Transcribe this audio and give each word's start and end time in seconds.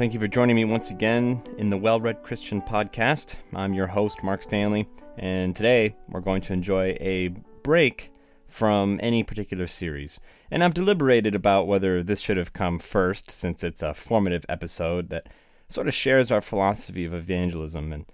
thank 0.00 0.14
you 0.14 0.18
for 0.18 0.26
joining 0.26 0.56
me 0.56 0.64
once 0.64 0.90
again 0.90 1.42
in 1.58 1.68
the 1.68 1.76
Well 1.76 2.00
Read 2.00 2.22
Christian 2.22 2.62
podcast. 2.62 3.34
I'm 3.52 3.74
your 3.74 3.88
host, 3.88 4.22
Mark 4.22 4.42
Stanley, 4.42 4.88
and 5.18 5.54
today 5.54 5.94
we're 6.08 6.20
going 6.20 6.40
to 6.40 6.54
enjoy 6.54 6.96
a 6.98 7.28
break 7.62 8.10
from 8.48 8.98
any 9.02 9.22
particular 9.22 9.66
series. 9.66 10.18
And 10.50 10.64
I've 10.64 10.72
deliberated 10.72 11.34
about 11.34 11.66
whether 11.66 12.02
this 12.02 12.18
should 12.18 12.38
have 12.38 12.54
come 12.54 12.78
first, 12.78 13.30
since 13.30 13.62
it's 13.62 13.82
a 13.82 13.92
formative 13.92 14.46
episode 14.48 15.10
that 15.10 15.26
sort 15.68 15.86
of 15.86 15.92
shares 15.92 16.30
our 16.30 16.40
philosophy 16.40 17.04
of 17.04 17.12
evangelism 17.12 17.92
and, 17.92 18.06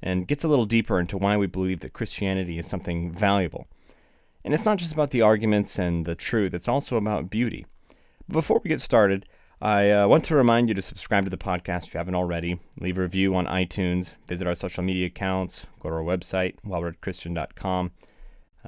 and 0.00 0.26
gets 0.26 0.44
a 0.44 0.48
little 0.48 0.64
deeper 0.64 0.98
into 0.98 1.18
why 1.18 1.36
we 1.36 1.46
believe 1.46 1.80
that 1.80 1.92
Christianity 1.92 2.58
is 2.58 2.66
something 2.66 3.12
valuable. 3.12 3.66
And 4.46 4.54
it's 4.54 4.64
not 4.64 4.78
just 4.78 4.94
about 4.94 5.10
the 5.10 5.20
arguments 5.20 5.78
and 5.78 6.06
the 6.06 6.14
truth, 6.14 6.54
it's 6.54 6.68
also 6.68 6.96
about 6.96 7.28
beauty. 7.28 7.66
But 8.26 8.32
before 8.32 8.62
we 8.64 8.70
get 8.70 8.80
started, 8.80 9.26
I 9.64 9.90
uh, 9.92 10.06
want 10.06 10.26
to 10.26 10.36
remind 10.36 10.68
you 10.68 10.74
to 10.74 10.82
subscribe 10.82 11.24
to 11.24 11.30
the 11.30 11.38
podcast 11.38 11.86
if 11.86 11.94
you 11.94 11.98
haven't 11.98 12.16
already. 12.16 12.60
Leave 12.78 12.98
a 12.98 13.00
review 13.00 13.34
on 13.34 13.46
iTunes. 13.46 14.10
Visit 14.28 14.46
our 14.46 14.54
social 14.54 14.84
media 14.84 15.06
accounts. 15.06 15.64
Go 15.80 15.88
to 15.88 15.94
our 15.94 16.02
website, 16.02 16.56
wellreadchristian.com. 16.66 17.92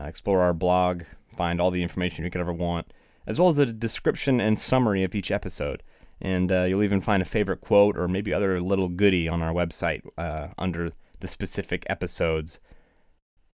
Uh, 0.00 0.05
explore 0.05 0.41
our 0.41 0.55
blog. 0.55 1.03
Find 1.36 1.61
all 1.61 1.70
the 1.70 1.83
information 1.83 2.25
you 2.25 2.30
could 2.30 2.41
ever 2.41 2.50
want, 2.50 2.94
as 3.27 3.38
well 3.38 3.50
as 3.50 3.56
the 3.56 3.66
description 3.66 4.41
and 4.41 4.58
summary 4.58 5.05
of 5.05 5.14
each 5.14 5.30
episode. 5.30 5.83
And 6.19 6.50
uh, 6.50 6.62
you'll 6.62 6.83
even 6.83 7.03
find 7.03 7.20
a 7.22 7.27
favorite 7.27 7.60
quote 7.60 7.98
or 7.98 8.08
maybe 8.08 8.33
other 8.33 8.58
little 8.62 8.88
goodie 8.88 9.28
on 9.28 9.42
our 9.42 9.53
website 9.53 10.00
uh, 10.16 10.48
under 10.56 10.92
the 11.20 11.28
specific 11.28 11.84
episodes 11.91 12.58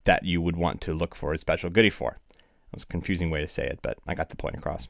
that 0.06 0.26
you 0.26 0.42
would 0.42 0.56
want 0.56 0.82
to 0.82 0.94
look 0.96 1.14
for 1.14 1.34
a 1.34 1.38
special 1.38 1.70
goodie 1.70 1.92
for. 1.92 2.18
That 2.32 2.78
was 2.78 2.84
a 2.84 2.88
confusing 2.88 3.30
way 3.30 3.42
to 3.42 3.48
say 3.48 3.68
it, 3.68 3.78
but 3.84 4.00
I 4.08 4.16
got 4.16 4.30
the 4.30 4.36
point 4.36 4.56
across. 4.56 4.88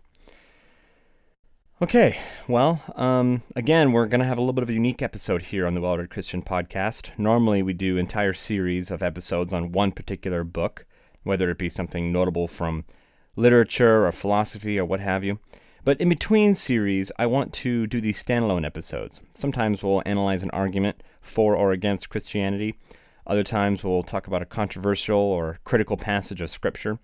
Okay, 1.80 2.18
well, 2.48 2.82
um, 2.96 3.44
again, 3.56 3.92
we're 3.92 4.08
going 4.08 4.20
to 4.20 4.26
have 4.26 4.40
a 4.40 4.42
little 4.42 4.54
bit 4.54 4.64
of 4.64 4.70
a 4.72 4.74
unique 4.74 5.04
episode 5.04 5.44
here 5.44 5.68
on 5.68 5.76
the 5.76 5.82
Well 5.82 6.04
Christian 6.08 6.42
podcast. 6.42 7.12
Normally, 7.20 7.62
we 7.62 7.74
do 7.74 7.98
entire 7.98 8.34
series 8.34 8.90
of 8.90 9.04
episodes 9.04 9.54
on 9.54 9.72
one 9.72 9.92
particular 9.92 10.44
book, 10.44 10.88
whether 11.22 11.52
it 11.52 11.60
be 11.60 11.70
something 11.70 12.12
notable 12.12 12.48
from 12.48 12.84
literature 13.36 14.08
or 14.08 14.12
philosophy 14.12 14.80
or 14.80 14.86
what 14.86 15.02
have 15.02 15.24
you. 15.24 15.38
But 15.84 16.02
in 16.02 16.10
between 16.10 16.56
series, 16.56 17.12
I 17.20 17.28
want 17.28 17.54
to 17.54 17.86
do 17.86 18.02
these 18.02 18.24
standalone 18.24 18.66
episodes. 18.66 19.20
Sometimes 19.36 19.84
we'll 19.84 20.02
analyze 20.04 20.42
an 20.42 20.50
argument 20.50 21.04
for 21.22 21.56
or 21.56 21.74
against 21.74 22.10
Christianity. 22.10 22.74
Other 23.28 23.44
times 23.44 23.84
we'll 23.84 24.02
talk 24.02 24.26
about 24.26 24.42
a 24.42 24.48
controversial 24.48 25.20
or 25.20 25.60
critical 25.64 25.96
passage 25.96 26.42
of 26.42 26.50
Scripture. 26.50 26.98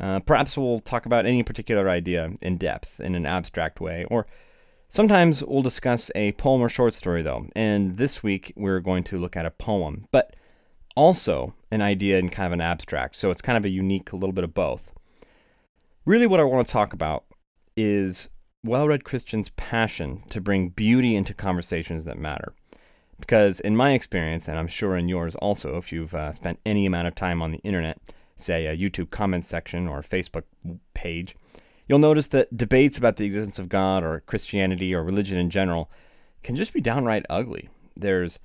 Uh, 0.00 0.20
perhaps 0.20 0.56
we'll 0.56 0.80
talk 0.80 1.06
about 1.06 1.26
any 1.26 1.42
particular 1.42 1.88
idea 1.88 2.32
in 2.42 2.56
depth 2.56 2.98
in 3.00 3.14
an 3.14 3.26
abstract 3.26 3.80
way, 3.80 4.04
or 4.10 4.26
sometimes 4.88 5.42
we'll 5.44 5.62
discuss 5.62 6.10
a 6.14 6.32
poem 6.32 6.60
or 6.60 6.68
short 6.68 6.94
story, 6.94 7.22
though. 7.22 7.46
And 7.54 7.96
this 7.96 8.22
week 8.22 8.52
we're 8.56 8.80
going 8.80 9.04
to 9.04 9.18
look 9.18 9.36
at 9.36 9.46
a 9.46 9.50
poem, 9.50 10.06
but 10.10 10.34
also 10.96 11.54
an 11.70 11.82
idea 11.82 12.18
in 12.18 12.28
kind 12.28 12.46
of 12.46 12.52
an 12.52 12.60
abstract. 12.60 13.16
So 13.16 13.30
it's 13.30 13.42
kind 13.42 13.58
of 13.58 13.64
a 13.64 13.70
unique, 13.70 14.12
a 14.12 14.16
little 14.16 14.32
bit 14.32 14.44
of 14.44 14.54
both. 14.54 14.92
Really, 16.04 16.26
what 16.26 16.40
I 16.40 16.44
want 16.44 16.66
to 16.66 16.72
talk 16.72 16.92
about 16.92 17.24
is 17.76 18.28
well 18.64 18.88
read 18.88 19.04
Christians' 19.04 19.50
passion 19.56 20.22
to 20.30 20.40
bring 20.40 20.70
beauty 20.70 21.16
into 21.16 21.34
conversations 21.34 22.04
that 22.04 22.18
matter. 22.18 22.54
Because, 23.20 23.60
in 23.60 23.76
my 23.76 23.92
experience, 23.92 24.48
and 24.48 24.58
I'm 24.58 24.66
sure 24.66 24.96
in 24.96 25.08
yours 25.08 25.36
also, 25.36 25.76
if 25.76 25.92
you've 25.92 26.14
uh, 26.14 26.32
spent 26.32 26.58
any 26.66 26.84
amount 26.84 27.06
of 27.06 27.14
time 27.14 27.42
on 27.42 27.52
the 27.52 27.58
internet, 27.58 27.98
say, 28.36 28.66
a 28.66 28.76
YouTube 28.76 29.10
comment 29.10 29.44
section 29.44 29.86
or 29.88 30.02
Facebook 30.02 30.44
page, 30.94 31.36
you'll 31.86 31.98
notice 31.98 32.26
that 32.28 32.56
debates 32.56 32.98
about 32.98 33.16
the 33.16 33.24
existence 33.24 33.58
of 33.58 33.68
God 33.68 34.02
or 34.02 34.20
Christianity 34.26 34.94
or 34.94 35.04
religion 35.04 35.38
in 35.38 35.50
general 35.50 35.90
can 36.42 36.56
just 36.56 36.72
be 36.72 36.80
downright 36.80 37.26
ugly. 37.30 37.68
There's 37.96 38.38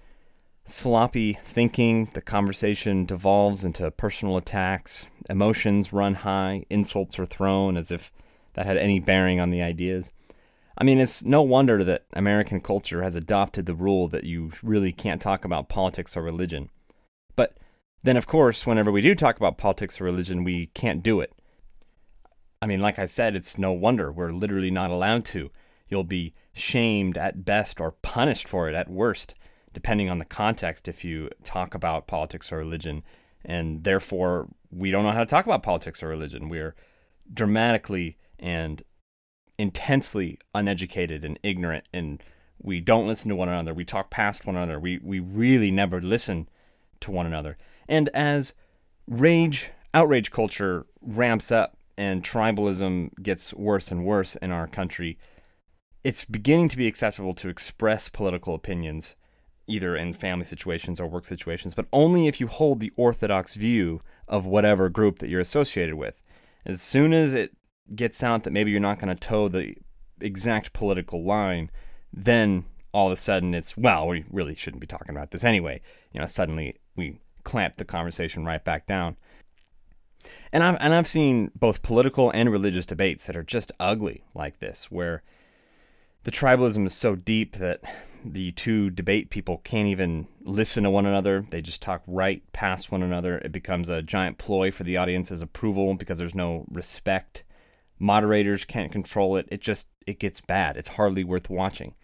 sloppy 0.66 1.40
thinking, 1.44 2.10
the 2.14 2.22
conversation 2.22 3.06
devolves 3.06 3.64
into 3.64 3.90
personal 3.92 4.38
attacks, 4.38 5.06
emotions 5.30 5.92
run 5.92 6.16
high, 6.16 6.66
insults 6.70 7.20
are 7.20 7.26
thrown 7.26 7.76
as 7.76 7.92
if 7.92 8.12
that 8.54 8.66
had 8.66 8.78
any 8.78 9.00
bearing 9.00 9.40
on 9.40 9.50
the 9.50 9.62
ideas. 9.62 10.12
I 10.78 10.84
mean, 10.84 11.00
it's 11.00 11.24
no 11.26 11.42
wonder 11.42 11.84
that 11.84 12.06
American 12.14 12.62
culture 12.62 13.04
has 13.04 13.16
adopted 13.16 13.66
the 13.66 13.74
rule 13.74 14.08
that 14.10 14.24
you 14.24 14.52
really 14.64 14.94
can't 14.94 15.22
talk 15.22 15.44
about 15.44 15.68
politics 15.68 16.16
or 16.16 16.22
religion. 16.22 16.70
But 17.36 17.58
then 18.04 18.18
of 18.18 18.28
course, 18.28 18.66
whenever 18.66 18.92
we 18.92 19.02
do 19.02 19.16
talk 19.16 19.38
about 19.38 19.58
politics 19.58 20.00
or 20.00 20.06
religion, 20.06 20.44
we 20.44 20.68
can't 20.68 21.04
do 21.04 21.20
it. 21.20 21.34
I 22.62 22.66
mean, 22.66 22.82
like 22.82 23.00
I 23.00 23.06
said, 23.06 23.36
it's 23.36 23.58
no 23.58 23.72
wonder 23.72 24.12
we're 24.12 24.32
literally 24.32 24.72
not 24.72 24.92
allowed 24.92 25.26
to. 25.26 25.50
You'll 25.88 26.04
be 26.04 26.34
shamed 26.54 27.18
at 27.18 27.46
best 27.46 27.80
or 27.80 27.92
punished 27.92 28.48
for 28.48 28.70
it 28.70 28.76
at 28.76 28.90
worst, 28.90 29.34
depending 29.74 30.10
on 30.10 30.20
the 30.20 30.26
context 30.26 30.88
if 30.88 31.04
you 31.04 31.30
talk 31.44 31.74
about 31.74 32.08
politics 32.08 32.52
or 32.52 32.58
religion. 32.58 33.04
And 33.46 33.84
therefore, 33.84 34.50
we 34.72 34.92
don't 34.92 35.04
know 35.04 35.12
how 35.12 35.22
to 35.22 35.26
talk 35.26 35.46
about 35.46 35.64
politics 35.64 36.04
or 36.04 36.10
religion. 36.10 36.50
We're 36.50 36.76
dramatically 37.34 38.18
and 38.38 38.84
intensely 39.58 40.40
uneducated 40.54 41.26
and 41.26 41.38
ignorant 41.44 41.86
and 41.94 42.24
we 42.62 42.82
don't 42.82 43.08
listen 43.08 43.30
to 43.30 43.36
one 43.36 43.50
another. 43.50 43.74
We 43.74 43.86
talk 43.86 44.10
past 44.10 44.46
one 44.46 44.56
another. 44.56 44.80
We 44.80 45.00
we 45.00 45.20
really 45.20 45.72
never 45.72 46.02
listen 46.02 46.50
to 47.02 47.12
one 47.12 47.26
another. 47.26 47.58
And 47.90 48.08
as 48.10 48.54
rage, 49.08 49.72
outrage 49.96 50.30
culture 50.30 50.86
ramps 51.02 51.52
up 51.52 51.76
and 51.98 52.24
tribalism 52.24 53.10
gets 53.22 53.54
worse 53.54 53.92
and 53.92 54.06
worse 54.06 54.36
in 54.38 54.52
our 54.52 54.68
country, 54.68 55.18
it's 56.04 56.24
beginning 56.24 56.70
to 56.70 56.78
be 56.78 56.88
acceptable 56.88 57.34
to 57.34 57.50
express 57.50 58.08
political 58.08 58.54
opinions, 58.54 59.16
either 59.68 59.96
in 59.98 60.14
family 60.14 60.46
situations 60.46 61.00
or 61.00 61.08
work 61.08 61.26
situations, 61.26 61.74
but 61.74 61.88
only 61.92 62.28
if 62.28 62.40
you 62.40 62.48
hold 62.48 62.80
the 62.80 62.94
orthodox 62.96 63.56
view 63.56 64.02
of 64.28 64.46
whatever 64.46 64.88
group 64.88 65.20
that 65.20 65.28
you're 65.28 65.42
associated 65.42 65.96
with. 65.96 66.22
As 66.66 66.82
soon 66.82 67.12
as 67.12 67.34
it 67.34 67.58
gets 67.96 68.22
out 68.24 68.44
that 68.44 68.54
maybe 68.54 68.70
you're 68.70 68.80
not 68.80 69.00
going 69.00 69.14
to 69.14 69.28
toe 69.28 69.48
the 69.48 69.76
exact 70.22 70.74
political 70.74 71.24
line, 71.24 71.72
then 72.14 72.66
all 72.94 73.08
of 73.08 73.14
a 73.14 73.18
sudden 73.18 73.56
it's, 73.56 73.76
well, 73.76 74.08
we 74.08 74.26
really 74.30 74.54
shouldn't 74.54 74.82
be 74.82 74.88
talking 74.88 75.10
about 75.10 75.32
this 75.32 75.44
anyway. 75.44 75.82
You 76.14 76.20
know, 76.20 76.28
suddenly 76.28 76.76
we 76.96 77.20
clamp 77.50 77.78
the 77.78 77.86
conversation 77.86 78.46
right 78.46 78.64
back 78.64 78.86
down. 78.86 79.18
And 80.52 80.64
I've, 80.64 80.78
and 80.80 80.94
I've 80.94 81.08
seen 81.08 81.50
both 81.56 81.82
political 81.82 82.30
and 82.30 82.52
religious 82.52 82.86
debates 82.86 83.26
that 83.26 83.36
are 83.36 83.44
just 83.44 83.72
ugly 83.80 84.24
like 84.36 84.60
this, 84.60 84.92
where 84.92 85.24
the 86.26 86.32
tribalism 86.32 86.86
is 86.86 86.94
so 86.94 87.16
deep 87.16 87.58
that 87.58 87.82
the 88.24 88.52
two 88.52 88.92
debate 88.92 89.32
people 89.32 89.60
can't 89.64 89.88
even 89.88 90.28
listen 90.44 90.84
to 90.84 90.92
one 90.92 91.08
another. 91.08 91.44
They 91.50 91.62
just 91.62 91.82
talk 91.82 92.04
right 92.06 92.44
past 92.54 92.92
one 92.92 93.02
another. 93.02 93.40
It 93.40 93.52
becomes 93.52 93.90
a 93.90 94.04
giant 94.04 94.38
ploy 94.38 94.70
for 94.70 94.84
the 94.84 94.98
audience's 94.98 95.42
approval 95.42 95.96
because 95.96 96.20
there's 96.20 96.36
no 96.36 96.66
respect. 96.70 97.44
Moderators 97.98 98.64
can't 98.64 98.92
control 98.92 99.38
it. 99.38 99.48
It 99.50 99.62
just 99.62 99.88
it 100.06 100.20
gets 100.20 100.40
bad. 100.40 100.78
It's 100.78 100.90
hardly 100.90 101.24
worth 101.24 101.50
watching. 101.50 101.96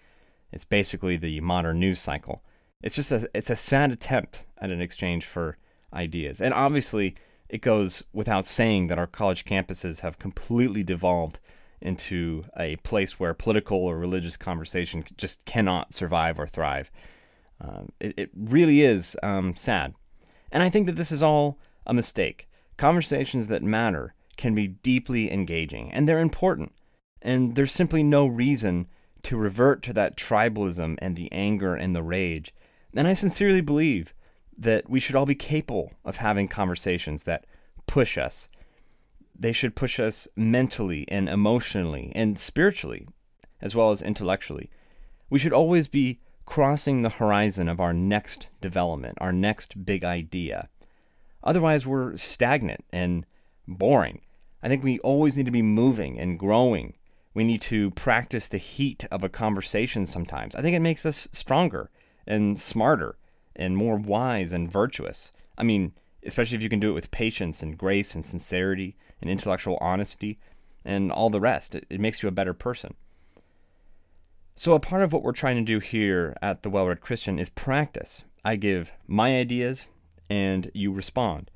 It's 0.51 0.65
basically 0.65 1.17
the 1.17 1.39
modern 1.41 1.79
news 1.79 1.99
cycle. 1.99 2.43
It's 2.81 2.95
just 2.95 3.11
a 3.11 3.29
it's 3.33 3.51
a 3.51 3.55
sad 3.55 3.91
attempt 3.91 4.44
at 4.59 4.71
an 4.71 4.81
exchange 4.81 5.25
for 5.25 5.57
ideas. 5.93 6.41
And 6.41 6.53
obviously, 6.53 7.15
it 7.49 7.61
goes 7.61 8.03
without 8.13 8.47
saying 8.47 8.87
that 8.87 8.99
our 8.99 9.07
college 9.07 9.45
campuses 9.45 9.99
have 9.99 10.19
completely 10.19 10.83
devolved 10.83 11.39
into 11.81 12.45
a 12.57 12.75
place 12.77 13.19
where 13.19 13.33
political 13.33 13.77
or 13.77 13.97
religious 13.97 14.37
conversation 14.37 15.03
just 15.17 15.43
cannot 15.45 15.93
survive 15.93 16.39
or 16.39 16.47
thrive. 16.47 16.91
Um, 17.61 17.89
it, 17.99 18.13
it 18.17 18.29
really 18.35 18.81
is 18.81 19.15
um, 19.21 19.55
sad. 19.55 19.93
And 20.51 20.63
I 20.63 20.69
think 20.69 20.87
that 20.87 20.95
this 20.95 21.11
is 21.11 21.21
all 21.21 21.59
a 21.85 21.93
mistake. 21.93 22.47
Conversations 22.77 23.47
that 23.47 23.63
matter 23.63 24.13
can 24.37 24.55
be 24.55 24.67
deeply 24.67 25.31
engaging, 25.31 25.91
and 25.91 26.07
they're 26.07 26.19
important. 26.19 26.73
And 27.21 27.55
there's 27.55 27.71
simply 27.71 28.03
no 28.03 28.25
reason 28.25 28.87
to 29.23 29.37
revert 29.37 29.81
to 29.83 29.93
that 29.93 30.17
tribalism 30.17 30.97
and 30.99 31.15
the 31.15 31.31
anger 31.31 31.75
and 31.75 31.95
the 31.95 32.03
rage. 32.03 32.53
And 32.95 33.07
I 33.07 33.13
sincerely 33.13 33.61
believe 33.61 34.13
that 34.57 34.89
we 34.89 34.99
should 34.99 35.15
all 35.15 35.25
be 35.25 35.35
capable 35.35 35.91
of 36.03 36.17
having 36.17 36.47
conversations 36.47 37.23
that 37.23 37.45
push 37.87 38.17
us. 38.17 38.47
They 39.37 39.51
should 39.51 39.75
push 39.75 39.99
us 39.99 40.27
mentally 40.35 41.05
and 41.09 41.27
emotionally 41.27 42.11
and 42.15 42.39
spiritually, 42.39 43.07
as 43.61 43.75
well 43.75 43.91
as 43.91 44.01
intellectually. 44.01 44.69
We 45.29 45.39
should 45.39 45.53
always 45.53 45.87
be 45.87 46.19
crossing 46.45 47.01
the 47.01 47.09
horizon 47.09 47.67
of 47.67 47.79
our 47.79 47.93
next 47.93 48.47
development, 48.61 49.17
our 49.19 49.33
next 49.33 49.85
big 49.85 50.03
idea. 50.05 50.69
Otherwise, 51.43 51.85
we're 51.85 52.15
stagnant 52.17 52.85
and 52.91 53.25
boring. 53.67 54.21
I 54.63 54.67
think 54.67 54.83
we 54.83 54.99
always 54.99 55.37
need 55.37 55.45
to 55.45 55.51
be 55.51 55.61
moving 55.61 56.19
and 56.19 56.39
growing. 56.39 56.93
We 57.33 57.43
need 57.43 57.61
to 57.63 57.91
practice 57.91 58.47
the 58.47 58.57
heat 58.57 59.05
of 59.11 59.23
a 59.23 59.29
conversation 59.29 60.05
sometimes. 60.05 60.55
I 60.55 60.61
think 60.61 60.75
it 60.75 60.79
makes 60.79 61.05
us 61.05 61.27
stronger 61.33 61.89
and 62.25 62.57
smarter 62.57 63.17
and 63.55 63.77
more 63.77 63.97
wise 63.97 64.53
and 64.53 64.71
virtuous. 64.71 65.31
I 65.57 65.63
mean, 65.63 65.93
especially 66.25 66.57
if 66.57 66.63
you 66.63 66.69
can 66.69 66.79
do 66.79 66.89
it 66.89 66.93
with 66.93 67.11
patience 67.11 67.61
and 67.61 67.77
grace 67.77 68.15
and 68.15 68.25
sincerity 68.25 68.95
and 69.21 69.29
intellectual 69.29 69.77
honesty 69.79 70.39
and 70.83 71.11
all 71.11 71.29
the 71.29 71.39
rest. 71.39 71.75
It, 71.75 71.85
it 71.89 71.99
makes 71.99 72.21
you 72.21 72.29
a 72.29 72.33
better 72.33 72.53
person. 72.53 72.95
So, 74.55 74.73
a 74.73 74.79
part 74.79 75.03
of 75.03 75.11
what 75.11 75.21
we're 75.21 75.33
trying 75.33 75.57
to 75.57 75.61
do 75.61 75.79
here 75.79 76.35
at 76.41 76.63
the 76.63 76.69
Well 76.69 76.87
Read 76.87 77.01
Christian 77.01 77.39
is 77.39 77.49
practice. 77.49 78.23
I 78.43 78.55
give 78.55 78.91
my 79.05 79.37
ideas 79.37 79.85
and 80.29 80.71
you 80.73 80.91
respond. 80.93 81.51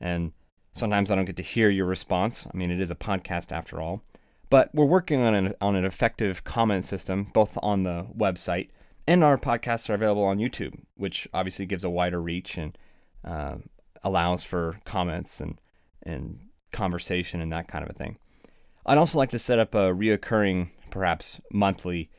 And 0.00 0.32
sometimes 0.72 1.10
I 1.10 1.14
don't 1.14 1.24
get 1.24 1.36
to 1.36 1.42
hear 1.42 1.68
your 1.68 1.86
response. 1.86 2.46
I 2.52 2.56
mean, 2.56 2.70
it 2.70 2.80
is 2.80 2.90
a 2.90 2.96
podcast 2.96 3.52
after 3.52 3.80
all. 3.80 4.02
But 4.50 4.74
we're 4.74 4.86
working 4.86 5.20
on 5.22 5.34
an, 5.34 5.54
on 5.60 5.76
an 5.76 5.84
effective 5.84 6.42
comment 6.44 6.84
system, 6.84 7.30
both 7.34 7.58
on 7.62 7.82
the 7.82 8.06
website 8.16 8.68
and 9.08 9.24
our 9.24 9.38
podcasts 9.38 9.88
are 9.88 9.94
available 9.94 10.22
on 10.22 10.36
YouTube, 10.36 10.74
which 10.94 11.26
obviously 11.32 11.64
gives 11.64 11.82
a 11.82 11.88
wider 11.88 12.20
reach 12.20 12.58
and 12.58 12.76
uh, 13.24 13.56
allows 14.04 14.44
for 14.44 14.80
comments 14.84 15.40
and, 15.40 15.58
and 16.02 16.40
conversation 16.72 17.40
and 17.40 17.50
that 17.50 17.68
kind 17.68 17.82
of 17.82 17.88
a 17.88 17.94
thing. 17.94 18.18
I'd 18.84 18.98
also 18.98 19.16
like 19.16 19.30
to 19.30 19.38
set 19.38 19.58
up 19.58 19.74
a 19.74 19.94
reoccurring, 19.94 20.72
perhaps 20.90 21.40
monthly 21.50 22.10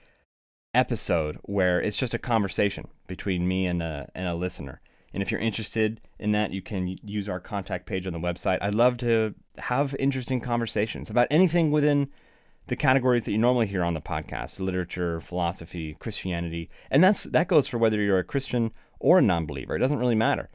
episode 0.74 1.38
where 1.44 1.80
it's 1.80 1.98
just 1.98 2.16
a 2.16 2.20
conversation 2.20 2.88
between 3.06 3.48
me 3.48 3.68
and 3.68 3.84
a, 3.84 4.10
and 4.16 4.28
a 4.28 4.34
listener. 4.34 4.82
And 5.14 5.22
if 5.22 5.30
you're 5.30 5.40
interested 5.40 6.02
in 6.18 6.32
that, 6.32 6.52
you 6.52 6.64
can 6.64 6.98
use 7.04 7.30
our 7.30 7.40
contact 7.40 7.86
page 7.86 8.08
on 8.08 8.14
the 8.14 8.20
website. 8.20 8.58
I'd 8.64 8.74
love 8.74 8.98
to 8.98 9.36
have 9.60 9.96
interesting 10.00 10.42
conversations 10.42 11.12
about 11.12 11.28
anything 11.30 11.70
within 11.70 12.10
the 12.70 12.76
categories 12.76 13.24
that 13.26 13.32
you 13.32 13.38
normally 13.38 13.68
hear 13.68 13.84
on 13.84 13.96
the 13.96 14.02
podcast 14.02 14.60
literature, 14.60 15.20
philosophy, 15.20 15.96
Christianity. 16.00 16.70
And 16.90 17.04
that's 17.04 17.24
that 17.24 17.48
goes 17.48 17.68
for 17.68 17.78
whether 17.78 18.00
you're 18.00 18.20
a 18.20 18.24
Christian 18.24 18.72
or 19.00 19.18
a 19.20 19.22
non 19.22 19.46
believer. 19.46 19.76
It 19.76 19.80
doesn't 19.80 20.00
really 20.00 20.16
matter. 20.16 20.50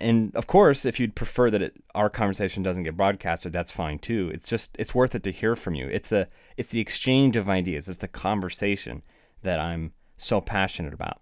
And 0.00 0.34
of 0.34 0.46
course, 0.46 0.84
if 0.84 0.98
you'd 0.98 1.14
prefer 1.14 1.50
that 1.50 1.62
it, 1.62 1.74
our 1.94 2.08
conversation 2.10 2.62
doesn't 2.62 2.84
get 2.84 2.96
broadcasted, 2.96 3.52
that's 3.52 3.70
fine 3.70 3.98
too. 3.98 4.30
It's 4.34 4.48
just 4.48 4.74
it's 4.78 4.94
worth 4.94 5.14
it 5.14 5.22
to 5.22 5.30
hear 5.30 5.56
from 5.56 5.74
you. 5.74 5.86
It's 5.86 6.08
the 6.08 6.28
it's 6.56 6.70
the 6.70 6.80
exchange 6.80 7.36
of 7.36 7.48
ideas. 7.48 7.88
It's 7.88 7.98
the 7.98 8.08
conversation 8.08 9.02
that 9.42 9.60
I'm 9.60 9.92
so 10.16 10.40
passionate 10.40 10.94
about. 10.94 11.20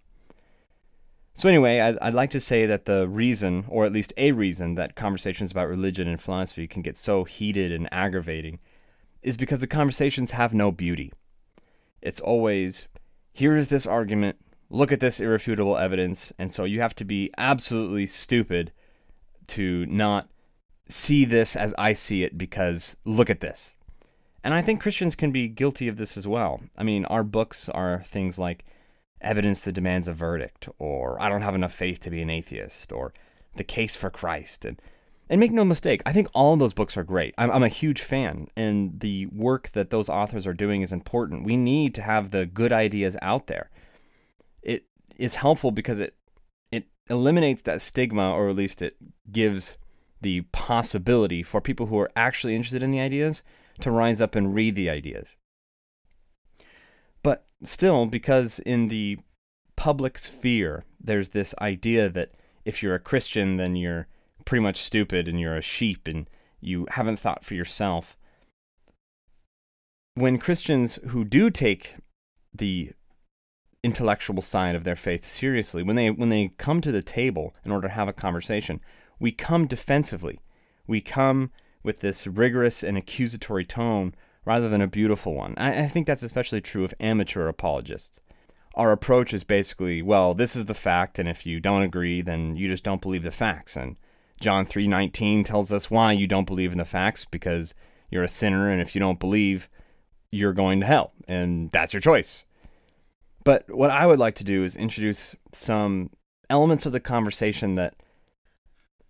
So, 1.35 1.49
anyway, 1.49 1.79
I'd, 1.79 1.97
I'd, 1.97 2.13
like 2.13 2.29
to 2.31 2.39
say 2.39 2.67
that 2.67 2.85
the 2.85 3.07
reason, 3.07 3.65
or 3.67 3.85
at 3.85 3.91
least 3.91 4.13
a 4.17 4.31
reason, 4.33 4.75
that 4.75 4.95
conversations 4.95 5.49
about 5.49 5.67
religion 5.67 6.07
and 6.07 6.21
philosophy 6.21 6.67
can 6.67 6.83
get 6.83 6.95
so 6.95 7.23
heated 7.23 7.71
and 7.71 7.91
aggravating 7.91 8.59
is 9.23 9.37
because 9.37 9.59
the 9.59 9.67
conversations 9.67 10.31
have 10.31 10.53
no 10.53 10.71
beauty. 10.71 11.11
It's 12.01 12.19
always, 12.19 12.87
here 13.31 13.55
is 13.55 13.69
this 13.69 13.85
argument, 13.85 14.37
look 14.69 14.91
at 14.91 14.99
this 14.99 15.19
irrefutable 15.19 15.77
evidence, 15.77 16.33
and 16.37 16.51
so 16.51 16.65
you 16.65 16.81
have 16.81 16.95
to 16.95 17.05
be 17.05 17.31
absolutely 17.37 18.07
stupid 18.07 18.71
to 19.47 19.85
not 19.87 20.29
see 20.89 21.25
this 21.25 21.55
as 21.55 21.73
I 21.77 21.93
see 21.93 22.23
it 22.23 22.37
because 22.37 22.97
look 23.05 23.29
at 23.29 23.39
this. 23.39 23.73
And 24.43 24.53
I 24.53 24.61
think 24.61 24.81
Christians 24.81 25.15
can 25.15 25.31
be 25.31 25.47
guilty 25.47 25.87
of 25.87 25.97
this 25.97 26.17
as 26.17 26.27
well. 26.27 26.61
I 26.77 26.83
mean, 26.83 27.05
our 27.05 27.23
books 27.23 27.69
are 27.69 28.03
things 28.05 28.37
like 28.37 28.65
evidence 29.21 29.61
that 29.61 29.71
demands 29.71 30.09
a 30.09 30.13
verdict, 30.13 30.67
or 30.79 31.21
I 31.21 31.29
don't 31.29 31.43
have 31.43 31.55
enough 31.55 31.73
faith 31.73 32.01
to 32.01 32.09
be 32.09 32.21
an 32.21 32.29
atheist, 32.29 32.91
or 32.91 33.13
the 33.55 33.63
case 33.63 33.95
for 33.95 34.09
Christ. 34.09 34.65
And, 34.65 34.81
and 35.33 35.39
make 35.39 35.51
no 35.51 35.65
mistake, 35.65 36.03
I 36.05 36.13
think 36.13 36.27
all 36.35 36.55
those 36.57 36.75
books 36.75 36.95
are 36.95 37.03
great. 37.03 37.33
I'm, 37.39 37.49
I'm 37.49 37.63
a 37.63 37.67
huge 37.67 38.03
fan, 38.03 38.49
and 38.55 38.99
the 38.99 39.25
work 39.25 39.71
that 39.71 39.89
those 39.89 40.07
authors 40.07 40.45
are 40.45 40.53
doing 40.53 40.83
is 40.83 40.91
important. 40.91 41.43
We 41.43 41.57
need 41.57 41.95
to 41.95 42.03
have 42.03 42.29
the 42.29 42.45
good 42.45 42.71
ideas 42.71 43.17
out 43.19 43.47
there. 43.47 43.71
It 44.61 44.85
is 45.15 45.33
helpful 45.33 45.71
because 45.71 45.97
it 45.97 46.15
it 46.71 46.85
eliminates 47.09 47.63
that 47.63 47.81
stigma, 47.81 48.29
or 48.31 48.47
at 48.47 48.55
least 48.55 48.83
it 48.83 48.95
gives 49.31 49.75
the 50.21 50.41
possibility 50.51 51.41
for 51.41 51.59
people 51.59 51.87
who 51.87 51.97
are 51.97 52.11
actually 52.15 52.55
interested 52.55 52.83
in 52.83 52.91
the 52.91 52.99
ideas 52.99 53.41
to 53.81 53.89
rise 53.89 54.21
up 54.21 54.35
and 54.35 54.53
read 54.53 54.75
the 54.75 54.91
ideas. 54.91 55.29
But 57.23 57.47
still, 57.63 58.05
because 58.05 58.59
in 58.59 58.89
the 58.89 59.17
public 59.75 60.19
sphere, 60.19 60.85
there's 61.03 61.29
this 61.29 61.55
idea 61.59 62.07
that 62.09 62.33
if 62.65 62.83
you're 62.83 62.93
a 62.93 62.99
Christian, 62.99 63.57
then 63.57 63.75
you're 63.75 64.07
pretty 64.45 64.63
much 64.63 64.83
stupid 64.83 65.27
and 65.27 65.39
you're 65.39 65.57
a 65.57 65.61
sheep 65.61 66.07
and 66.07 66.29
you 66.61 66.87
haven't 66.91 67.19
thought 67.19 67.43
for 67.43 67.53
yourself. 67.53 68.17
When 70.15 70.37
Christians 70.37 70.99
who 71.09 71.25
do 71.25 71.49
take 71.49 71.95
the 72.53 72.91
intellectual 73.83 74.41
side 74.41 74.75
of 74.75 74.83
their 74.83 74.95
faith 74.95 75.25
seriously, 75.25 75.83
when 75.83 75.95
they 75.95 76.09
when 76.09 76.29
they 76.29 76.53
come 76.57 76.81
to 76.81 76.91
the 76.91 77.01
table 77.01 77.53
in 77.65 77.71
order 77.71 77.87
to 77.87 77.93
have 77.93 78.07
a 78.07 78.13
conversation, 78.13 78.79
we 79.19 79.31
come 79.31 79.67
defensively. 79.67 80.39
We 80.87 81.01
come 81.01 81.51
with 81.83 81.99
this 81.99 82.27
rigorous 82.27 82.83
and 82.83 82.97
accusatory 82.97 83.65
tone 83.65 84.15
rather 84.45 84.69
than 84.69 84.81
a 84.81 84.87
beautiful 84.87 85.33
one. 85.33 85.53
I, 85.57 85.83
I 85.83 85.87
think 85.87 86.07
that's 86.07 86.23
especially 86.23 86.61
true 86.61 86.83
of 86.83 86.93
amateur 86.99 87.47
apologists. 87.47 88.19
Our 88.75 88.91
approach 88.91 89.33
is 89.33 89.43
basically, 89.43 90.01
well, 90.01 90.33
this 90.33 90.55
is 90.55 90.65
the 90.65 90.73
fact, 90.73 91.19
and 91.19 91.29
if 91.29 91.45
you 91.45 91.59
don't 91.59 91.83
agree, 91.83 92.21
then 92.21 92.55
you 92.55 92.67
just 92.67 92.83
don't 92.83 93.01
believe 93.01 93.23
the 93.23 93.31
facts. 93.31 93.75
And 93.75 93.97
John 94.43 94.65
3:19 94.65 95.45
tells 95.45 95.71
us 95.71 95.89
why 95.89 96.11
you 96.11 96.27
don't 96.27 96.45
believe 96.45 96.73
in 96.73 96.77
the 96.77 96.85
facts 96.85 97.23
because 97.23 97.73
you're 98.11 98.25
a 98.25 98.29
sinner 98.29 98.69
and 98.69 98.81
if 98.81 98.93
you 98.93 98.99
don't 98.99 99.19
believe, 99.19 99.69
you're 100.31 100.51
going 100.51 100.81
to 100.81 100.85
hell, 100.85 101.13
and 101.29 101.71
that's 101.71 101.93
your 101.93 102.01
choice. 102.01 102.43
But 103.45 103.73
what 103.73 103.89
I 103.89 104.05
would 104.05 104.19
like 104.19 104.35
to 104.35 104.43
do 104.43 104.65
is 104.65 104.75
introduce 104.75 105.33
some 105.53 106.09
elements 106.49 106.85
of 106.85 106.91
the 106.91 106.99
conversation 106.99 107.75
that 107.75 107.95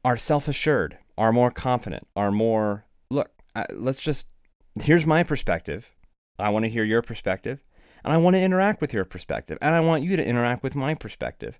are 0.06 0.18
self-assured, 0.18 1.00
are 1.18 1.33
more 1.33 1.50
confident, 1.50 2.07
are 2.15 2.31
more 2.31 2.85
look, 3.09 3.31
let's 3.74 4.01
just 4.01 4.27
here's 4.80 5.07
my 5.07 5.24
perspective. 5.24 5.91
I 6.38 6.50
want 6.50 6.65
to 6.65 6.69
hear 6.69 6.83
your 6.83 7.01
perspective, 7.01 7.63
and 8.03 8.13
I 8.13 8.18
want 8.18 8.35
to 8.35 8.41
interact 8.41 8.81
with 8.81 8.94
your 8.94 9.06
perspective, 9.06 9.57
and 9.62 9.74
I 9.74 9.80
want 9.80 10.03
you 10.03 10.15
to 10.15 10.24
interact 10.24 10.62
with 10.62 10.75
my 10.75 10.94
perspective. 10.94 11.59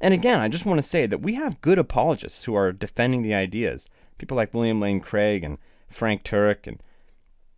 And 0.00 0.12
again, 0.12 0.38
I 0.38 0.48
just 0.48 0.66
want 0.66 0.78
to 0.78 0.88
say 0.88 1.06
that 1.06 1.22
we 1.22 1.34
have 1.34 1.60
good 1.60 1.78
apologists 1.78 2.44
who 2.44 2.54
are 2.54 2.72
defending 2.72 3.22
the 3.22 3.34
ideas. 3.34 3.86
People 4.18 4.36
like 4.36 4.52
William 4.52 4.80
Lane 4.80 5.00
Craig 5.00 5.42
and 5.42 5.58
Frank 5.88 6.22
Turek 6.22 6.66
and 6.66 6.82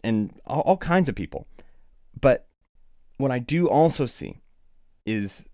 and 0.04 0.40
all, 0.46 0.60
all 0.60 0.76
kinds 0.76 1.08
of 1.08 1.14
people. 1.16 1.46
But 2.20 2.46
what 3.16 3.32
I 3.32 3.40
do 3.40 3.68
also 3.68 4.06
see 4.06 4.36
is 5.04 5.44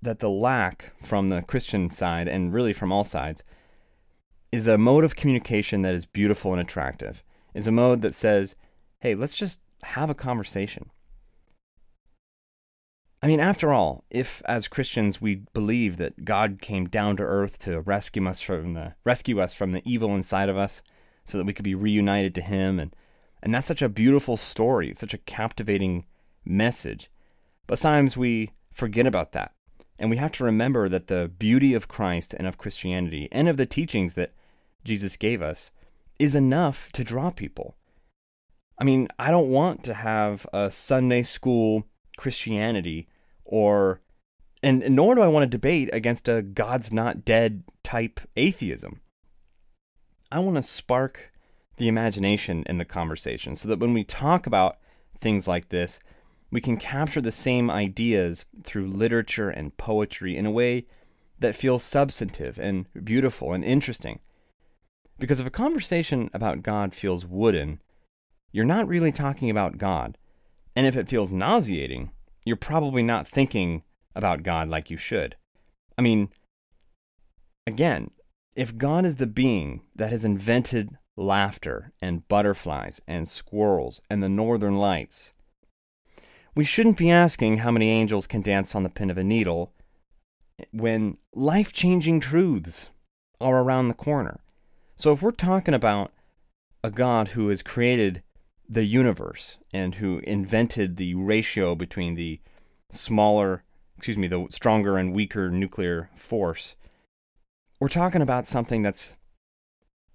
that 0.00 0.20
the 0.20 0.30
lack 0.30 0.92
from 1.02 1.28
the 1.28 1.42
Christian 1.42 1.90
side 1.90 2.26
and 2.26 2.52
really 2.52 2.72
from 2.72 2.90
all 2.90 3.04
sides 3.04 3.42
is 4.50 4.66
a 4.66 4.78
mode 4.78 5.04
of 5.04 5.16
communication 5.16 5.82
that 5.82 5.94
is 5.94 6.06
beautiful 6.06 6.52
and 6.52 6.60
attractive 6.60 7.22
is 7.54 7.66
a 7.66 7.72
mode 7.72 8.02
that 8.02 8.14
says, 8.14 8.56
hey, 9.00 9.14
let's 9.14 9.34
just 9.34 9.60
have 9.82 10.10
a 10.10 10.14
conversation. 10.14 10.90
I 13.22 13.26
mean, 13.26 13.40
after 13.40 13.72
all, 13.72 14.04
if 14.10 14.42
as 14.46 14.66
Christians 14.66 15.20
we 15.20 15.42
believe 15.52 15.98
that 15.98 16.24
God 16.24 16.58
came 16.62 16.88
down 16.88 17.16
to 17.18 17.22
earth 17.22 17.58
to 17.60 17.80
rescue 17.80 18.26
us 18.26 18.40
from 18.40 18.72
the 18.72 18.94
rescue 19.04 19.40
us 19.40 19.52
from 19.52 19.72
the 19.72 19.82
evil 19.84 20.14
inside 20.14 20.48
of 20.48 20.56
us, 20.56 20.82
so 21.24 21.36
that 21.36 21.44
we 21.44 21.52
could 21.52 21.64
be 21.64 21.74
reunited 21.74 22.34
to 22.36 22.40
Him, 22.40 22.78
and 22.78 22.96
and 23.42 23.54
that's 23.54 23.66
such 23.66 23.82
a 23.82 23.88
beautiful 23.90 24.36
story, 24.36 24.94
such 24.94 25.12
a 25.12 25.18
captivating 25.18 26.06
message. 26.44 27.10
But 27.66 27.78
sometimes 27.78 28.16
we 28.16 28.52
forget 28.72 29.06
about 29.06 29.32
that, 29.32 29.52
and 29.98 30.08
we 30.08 30.16
have 30.16 30.32
to 30.32 30.44
remember 30.44 30.88
that 30.88 31.08
the 31.08 31.30
beauty 31.38 31.74
of 31.74 31.88
Christ 31.88 32.34
and 32.34 32.46
of 32.46 32.58
Christianity 32.58 33.28
and 33.30 33.48
of 33.48 33.58
the 33.58 33.66
teachings 33.66 34.14
that 34.14 34.32
Jesus 34.82 35.16
gave 35.16 35.42
us 35.42 35.70
is 36.18 36.34
enough 36.34 36.90
to 36.92 37.04
draw 37.04 37.30
people. 37.30 37.76
I 38.78 38.84
mean, 38.84 39.08
I 39.18 39.30
don't 39.30 39.50
want 39.50 39.84
to 39.84 39.92
have 39.92 40.46
a 40.54 40.70
Sunday 40.70 41.22
school 41.22 41.84
Christianity 42.20 43.08
or 43.44 44.00
and, 44.62 44.84
nor 44.90 45.14
do 45.14 45.22
I 45.22 45.28
want 45.28 45.44
to 45.44 45.56
debate 45.58 45.88
against 45.92 46.28
a 46.28 46.42
God's 46.42 46.92
not 46.92 47.24
dead 47.24 47.64
type 47.82 48.20
atheism. 48.36 49.00
I 50.30 50.38
want 50.40 50.56
to 50.56 50.62
spark 50.62 51.32
the 51.78 51.88
imagination 51.88 52.62
in 52.66 52.76
the 52.76 52.84
conversation 52.84 53.56
so 53.56 53.68
that 53.68 53.78
when 53.78 53.94
we 53.94 54.04
talk 54.04 54.46
about 54.46 54.76
things 55.18 55.48
like 55.48 55.70
this, 55.70 55.98
we 56.50 56.60
can 56.60 56.76
capture 56.76 57.22
the 57.22 57.32
same 57.32 57.70
ideas 57.70 58.44
through 58.62 58.88
literature 58.88 59.48
and 59.48 59.76
poetry 59.78 60.36
in 60.36 60.44
a 60.44 60.50
way 60.50 60.84
that 61.38 61.56
feels 61.56 61.82
substantive 61.82 62.58
and 62.58 62.86
beautiful 63.02 63.54
and 63.54 63.64
interesting. 63.64 64.20
Because 65.18 65.40
if 65.40 65.46
a 65.46 65.50
conversation 65.50 66.28
about 66.34 66.62
God 66.62 66.94
feels 66.94 67.24
wooden, 67.24 67.80
you're 68.52 68.66
not 68.66 68.88
really 68.88 69.12
talking 69.12 69.48
about 69.48 69.78
God. 69.78 70.18
And 70.74 70.86
if 70.86 70.96
it 70.96 71.08
feels 71.08 71.32
nauseating, 71.32 72.12
you're 72.44 72.56
probably 72.56 73.02
not 73.02 73.28
thinking 73.28 73.82
about 74.14 74.42
God 74.42 74.68
like 74.68 74.90
you 74.90 74.96
should. 74.96 75.36
I 75.98 76.02
mean, 76.02 76.30
again, 77.66 78.10
if 78.54 78.76
God 78.76 79.04
is 79.04 79.16
the 79.16 79.26
being 79.26 79.82
that 79.94 80.10
has 80.10 80.24
invented 80.24 80.96
laughter 81.16 81.92
and 82.00 82.26
butterflies 82.28 83.00
and 83.06 83.28
squirrels 83.28 84.00
and 84.10 84.22
the 84.22 84.28
northern 84.28 84.76
lights, 84.76 85.32
we 86.54 86.64
shouldn't 86.64 86.96
be 86.98 87.10
asking 87.10 87.58
how 87.58 87.70
many 87.70 87.90
angels 87.90 88.26
can 88.26 88.42
dance 88.42 88.74
on 88.74 88.82
the 88.82 88.88
pin 88.88 89.10
of 89.10 89.18
a 89.18 89.24
needle 89.24 89.72
when 90.72 91.16
life 91.32 91.72
changing 91.72 92.20
truths 92.20 92.90
are 93.40 93.58
around 93.62 93.88
the 93.88 93.94
corner. 93.94 94.40
So 94.96 95.12
if 95.12 95.22
we're 95.22 95.30
talking 95.30 95.74
about 95.74 96.12
a 96.82 96.90
God 96.90 97.28
who 97.28 97.48
has 97.48 97.62
created 97.62 98.22
the 98.70 98.84
universe 98.84 99.58
and 99.72 99.96
who 99.96 100.20
invented 100.20 100.96
the 100.96 101.14
ratio 101.16 101.74
between 101.74 102.14
the 102.14 102.40
smaller, 102.92 103.64
excuse 103.96 104.16
me, 104.16 104.28
the 104.28 104.46
stronger 104.48 104.96
and 104.96 105.12
weaker 105.12 105.50
nuclear 105.50 106.08
force, 106.14 106.76
we're 107.80 107.88
talking 107.88 108.22
about 108.22 108.46
something 108.46 108.82
that's 108.82 109.14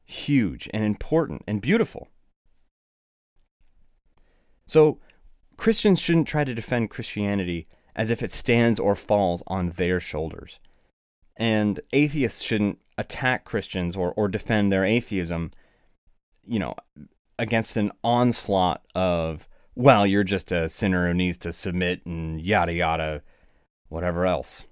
huge 0.05 0.69
and 0.73 0.85
important 0.85 1.43
and 1.45 1.61
beautiful. 1.61 2.07
So, 4.65 4.99
Christians 5.57 5.99
shouldn't 5.99 6.27
try 6.27 6.43
to 6.43 6.55
defend 6.55 6.89
Christianity 6.89 7.67
as 7.95 8.09
if 8.09 8.23
it 8.23 8.31
stands 8.31 8.79
or 8.79 8.95
falls 8.95 9.43
on 9.47 9.71
their 9.71 9.99
shoulders. 9.99 10.59
And 11.37 11.79
atheists 11.91 12.41
shouldn't 12.41 12.79
attack 12.97 13.45
Christians 13.45 13.95
or, 13.95 14.13
or 14.13 14.27
defend 14.27 14.71
their 14.71 14.85
atheism, 14.85 15.51
you 16.45 16.59
know, 16.59 16.75
against 17.37 17.77
an 17.77 17.91
onslaught 18.03 18.83
of, 18.93 19.47
well, 19.75 20.05
you're 20.07 20.23
just 20.23 20.51
a 20.51 20.69
sinner 20.69 21.07
who 21.07 21.13
needs 21.13 21.37
to 21.39 21.51
submit 21.53 22.05
and 22.05 22.41
yada 22.41 22.73
yada, 22.73 23.21
whatever 23.89 24.25
else. 24.25 24.63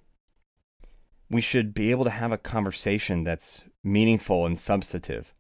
We 1.30 1.42
should 1.42 1.74
be 1.74 1.92
able 1.92 2.04
to 2.06 2.10
have 2.12 2.32
a 2.32 2.38
conversation 2.38 3.24
that's 3.24 3.62
meaningful 3.84 4.46
and 4.46 4.58
substantive. 4.58 5.34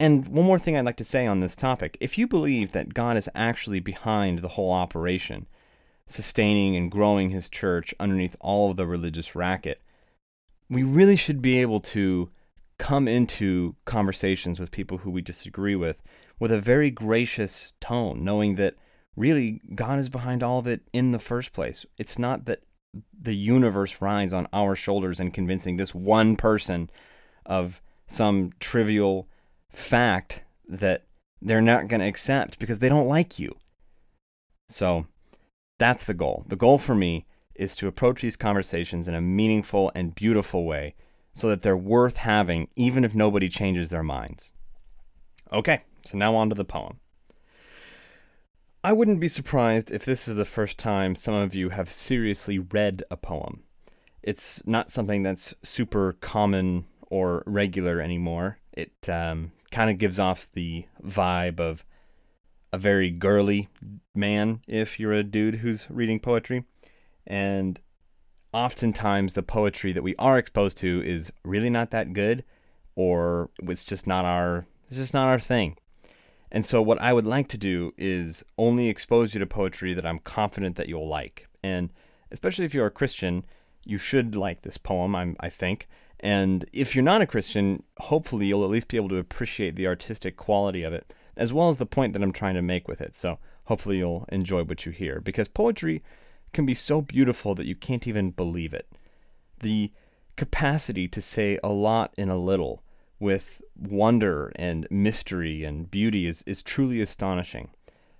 And 0.00 0.26
one 0.28 0.46
more 0.46 0.58
thing 0.58 0.76
I'd 0.76 0.84
like 0.84 0.96
to 0.96 1.04
say 1.04 1.26
on 1.26 1.40
this 1.40 1.56
topic 1.56 1.96
if 2.00 2.18
you 2.18 2.26
believe 2.26 2.72
that 2.72 2.94
God 2.94 3.16
is 3.16 3.28
actually 3.34 3.80
behind 3.80 4.40
the 4.40 4.48
whole 4.48 4.72
operation, 4.72 5.46
sustaining 6.06 6.76
and 6.76 6.90
growing 6.90 7.30
his 7.30 7.48
church 7.48 7.94
underneath 8.00 8.36
all 8.40 8.70
of 8.70 8.76
the 8.76 8.86
religious 8.86 9.34
racket, 9.34 9.80
we 10.68 10.82
really 10.82 11.16
should 11.16 11.40
be 11.40 11.58
able 11.58 11.80
to 11.80 12.30
come 12.78 13.06
into 13.06 13.76
conversations 13.84 14.58
with 14.58 14.70
people 14.70 14.98
who 14.98 15.10
we 15.10 15.22
disagree 15.22 15.76
with 15.76 16.02
with 16.38 16.50
a 16.50 16.60
very 16.60 16.90
gracious 16.90 17.74
tone, 17.80 18.24
knowing 18.24 18.56
that 18.56 18.74
really 19.16 19.60
God 19.74 19.98
is 19.98 20.08
behind 20.08 20.42
all 20.42 20.58
of 20.58 20.66
it 20.66 20.82
in 20.92 21.12
the 21.12 21.18
first 21.18 21.52
place. 21.52 21.86
It's 21.98 22.18
not 22.18 22.46
that 22.46 22.62
the 23.18 23.34
universe 23.34 24.00
rides 24.00 24.32
on 24.32 24.48
our 24.52 24.74
shoulders 24.74 25.18
and 25.20 25.34
convincing 25.34 25.76
this 25.76 25.94
one 25.94 26.36
person 26.36 26.90
of 27.46 27.80
some 28.06 28.52
trivial 28.60 29.28
fact 29.70 30.42
that 30.68 31.04
they're 31.40 31.60
not 31.60 31.88
going 31.88 32.00
to 32.00 32.06
accept 32.06 32.58
because 32.58 32.78
they 32.78 32.88
don't 32.88 33.08
like 33.08 33.38
you. 33.38 33.56
So 34.68 35.06
that's 35.78 36.04
the 36.04 36.14
goal. 36.14 36.44
The 36.48 36.56
goal 36.56 36.78
for 36.78 36.94
me 36.94 37.26
is 37.54 37.76
to 37.76 37.86
approach 37.86 38.22
these 38.22 38.36
conversations 38.36 39.06
in 39.08 39.14
a 39.14 39.20
meaningful 39.20 39.92
and 39.94 40.14
beautiful 40.14 40.64
way 40.64 40.94
so 41.32 41.48
that 41.48 41.62
they're 41.62 41.76
worth 41.76 42.18
having 42.18 42.68
even 42.76 43.04
if 43.04 43.14
nobody 43.14 43.48
changes 43.48 43.88
their 43.88 44.02
minds. 44.02 44.52
Okay, 45.52 45.82
so 46.04 46.18
now 46.18 46.34
on 46.34 46.48
to 46.48 46.54
the 46.54 46.64
poem. 46.64 46.98
I 48.82 48.92
wouldn't 48.92 49.20
be 49.20 49.28
surprised 49.28 49.90
if 49.90 50.04
this 50.04 50.28
is 50.28 50.36
the 50.36 50.44
first 50.44 50.78
time 50.78 51.16
some 51.16 51.34
of 51.34 51.54
you 51.54 51.70
have 51.70 51.90
seriously 51.90 52.58
read 52.58 53.02
a 53.10 53.16
poem. 53.16 53.62
It's 54.22 54.60
not 54.66 54.90
something 54.90 55.22
that's 55.22 55.54
super 55.62 56.12
common 56.20 56.84
or 57.08 57.42
regular 57.46 58.00
anymore. 58.00 58.58
It 58.72 59.08
um, 59.08 59.52
kind 59.70 59.90
of 59.90 59.98
gives 59.98 60.18
off 60.18 60.50
the 60.52 60.84
vibe 61.02 61.60
of 61.60 61.84
a 62.72 62.78
very 62.78 63.10
girly 63.10 63.68
man 64.14 64.60
if 64.66 64.98
you're 64.98 65.12
a 65.12 65.22
dude 65.22 65.56
who's 65.56 65.86
reading 65.88 66.20
poetry. 66.20 66.64
And 67.26 67.80
oftentimes 68.52 69.32
the 69.32 69.42
poetry 69.42 69.92
that 69.92 70.02
we 70.02 70.14
are 70.16 70.38
exposed 70.38 70.76
to 70.78 71.02
is 71.04 71.32
really 71.42 71.70
not 71.70 71.90
that 71.90 72.12
good 72.12 72.44
or 72.96 73.50
it's 73.62 73.84
just 73.84 74.06
not 74.06 74.24
our 74.24 74.66
it's 74.88 74.98
just 74.98 75.14
not 75.14 75.26
our 75.26 75.38
thing. 75.38 75.76
And 76.54 76.64
so 76.64 76.80
what 76.80 77.00
I 77.00 77.12
would 77.12 77.26
like 77.26 77.48
to 77.48 77.58
do 77.58 77.92
is 77.98 78.44
only 78.56 78.88
expose 78.88 79.34
you 79.34 79.40
to 79.40 79.46
poetry 79.46 79.92
that 79.92 80.06
I'm 80.06 80.20
confident 80.20 80.76
that 80.76 80.88
you'll 80.88 81.08
like. 81.08 81.48
And 81.64 81.90
especially 82.30 82.64
if 82.64 82.72
you're 82.72 82.86
a 82.86 82.92
Christian, 82.92 83.44
you 83.84 83.98
should 83.98 84.36
like 84.36 84.62
this 84.62 84.78
poem, 84.78 85.16
I'm, 85.16 85.36
I 85.40 85.50
think. 85.50 85.88
And 86.20 86.64
if 86.72 86.94
you're 86.94 87.02
not 87.02 87.22
a 87.22 87.26
Christian, 87.26 87.82
hopefully 87.98 88.46
you'll 88.46 88.62
at 88.62 88.70
least 88.70 88.86
be 88.86 88.96
able 88.96 89.08
to 89.08 89.16
appreciate 89.16 89.74
the 89.74 89.88
artistic 89.88 90.36
quality 90.36 90.84
of 90.84 90.92
it, 90.92 91.12
as 91.36 91.52
well 91.52 91.70
as 91.70 91.78
the 91.78 91.86
point 91.86 92.12
that 92.12 92.22
I'm 92.22 92.32
trying 92.32 92.54
to 92.54 92.62
make 92.62 92.86
with 92.86 93.00
it. 93.00 93.16
So 93.16 93.40
hopefully 93.64 93.98
you'll 93.98 94.24
enjoy 94.30 94.62
what 94.62 94.86
you 94.86 94.92
hear. 94.92 95.20
Because 95.20 95.48
poetry 95.48 96.04
can 96.52 96.64
be 96.64 96.74
so 96.74 97.00
beautiful 97.00 97.56
that 97.56 97.66
you 97.66 97.74
can't 97.74 98.06
even 98.06 98.30
believe 98.30 98.72
it. 98.72 98.86
The 99.58 99.90
capacity 100.36 101.08
to 101.08 101.20
say 101.20 101.58
a 101.64 101.70
lot 101.70 102.14
in 102.16 102.28
a 102.28 102.38
little 102.38 102.83
with 103.24 103.62
wonder 103.74 104.52
and 104.54 104.86
mystery 104.90 105.64
and 105.64 105.90
beauty 105.90 106.26
is, 106.26 106.44
is 106.46 106.62
truly 106.62 107.00
astonishing. 107.00 107.70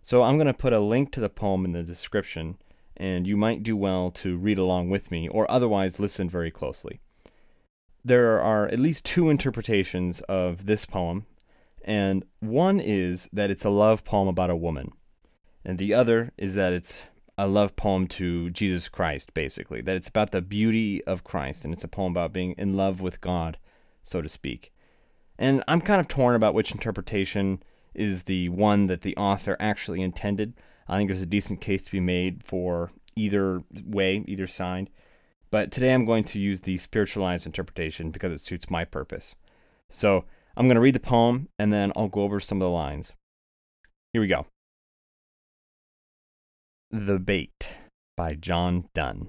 So 0.00 0.22
I'm 0.22 0.36
going 0.36 0.46
to 0.46 0.54
put 0.54 0.72
a 0.72 0.80
link 0.80 1.12
to 1.12 1.20
the 1.20 1.28
poem 1.28 1.66
in 1.66 1.72
the 1.72 1.82
description, 1.82 2.56
and 2.96 3.26
you 3.26 3.36
might 3.36 3.62
do 3.62 3.76
well 3.76 4.10
to 4.12 4.36
read 4.36 4.58
along 4.58 4.88
with 4.88 5.10
me 5.10 5.28
or 5.28 5.50
otherwise 5.50 6.00
listen 6.00 6.28
very 6.28 6.50
closely. 6.50 7.00
There 8.02 8.40
are 8.40 8.66
at 8.66 8.80
least 8.80 9.04
two 9.04 9.28
interpretations 9.28 10.20
of 10.22 10.64
this 10.64 10.86
poem, 10.86 11.26
and 11.84 12.24
one 12.40 12.80
is 12.80 13.28
that 13.30 13.50
it's 13.50 13.64
a 13.64 13.70
love 13.70 14.04
poem 14.04 14.28
about 14.28 14.50
a 14.50 14.56
woman, 14.56 14.92
and 15.66 15.78
the 15.78 15.92
other 15.92 16.32
is 16.38 16.54
that 16.54 16.72
it's 16.72 16.98
a 17.36 17.46
love 17.46 17.76
poem 17.76 18.06
to 18.06 18.48
Jesus 18.50 18.88
Christ, 18.88 19.34
basically, 19.34 19.82
that 19.82 19.96
it's 19.96 20.08
about 20.08 20.30
the 20.30 20.40
beauty 20.40 21.04
of 21.04 21.24
Christ, 21.24 21.64
and 21.64 21.74
it's 21.74 21.84
a 21.84 21.88
poem 21.88 22.12
about 22.12 22.32
being 22.32 22.54
in 22.56 22.74
love 22.74 23.00
with 23.00 23.20
God, 23.20 23.58
so 24.02 24.22
to 24.22 24.28
speak. 24.28 24.73
And 25.38 25.64
I'm 25.66 25.80
kind 25.80 26.00
of 26.00 26.08
torn 26.08 26.34
about 26.34 26.54
which 26.54 26.72
interpretation 26.72 27.62
is 27.94 28.24
the 28.24 28.48
one 28.48 28.86
that 28.86 29.02
the 29.02 29.16
author 29.16 29.56
actually 29.58 30.02
intended. 30.02 30.54
I 30.88 30.96
think 30.96 31.08
there's 31.08 31.22
a 31.22 31.26
decent 31.26 31.60
case 31.60 31.84
to 31.84 31.90
be 31.90 32.00
made 32.00 32.42
for 32.44 32.90
either 33.16 33.62
way, 33.84 34.24
either 34.26 34.46
side. 34.46 34.90
But 35.50 35.70
today 35.70 35.92
I'm 35.92 36.04
going 36.04 36.24
to 36.24 36.38
use 36.38 36.62
the 36.62 36.78
spiritualized 36.78 37.46
interpretation 37.46 38.10
because 38.10 38.32
it 38.32 38.40
suits 38.40 38.70
my 38.70 38.84
purpose. 38.84 39.34
So 39.90 40.24
I'm 40.56 40.66
going 40.66 40.76
to 40.76 40.80
read 40.80 40.94
the 40.94 41.00
poem 41.00 41.48
and 41.58 41.72
then 41.72 41.92
I'll 41.96 42.08
go 42.08 42.22
over 42.22 42.40
some 42.40 42.58
of 42.58 42.66
the 42.66 42.70
lines. 42.70 43.12
Here 44.12 44.20
we 44.20 44.28
go 44.28 44.46
The 46.90 47.18
Bait 47.18 47.68
by 48.16 48.34
John 48.34 48.88
Donne. 48.94 49.28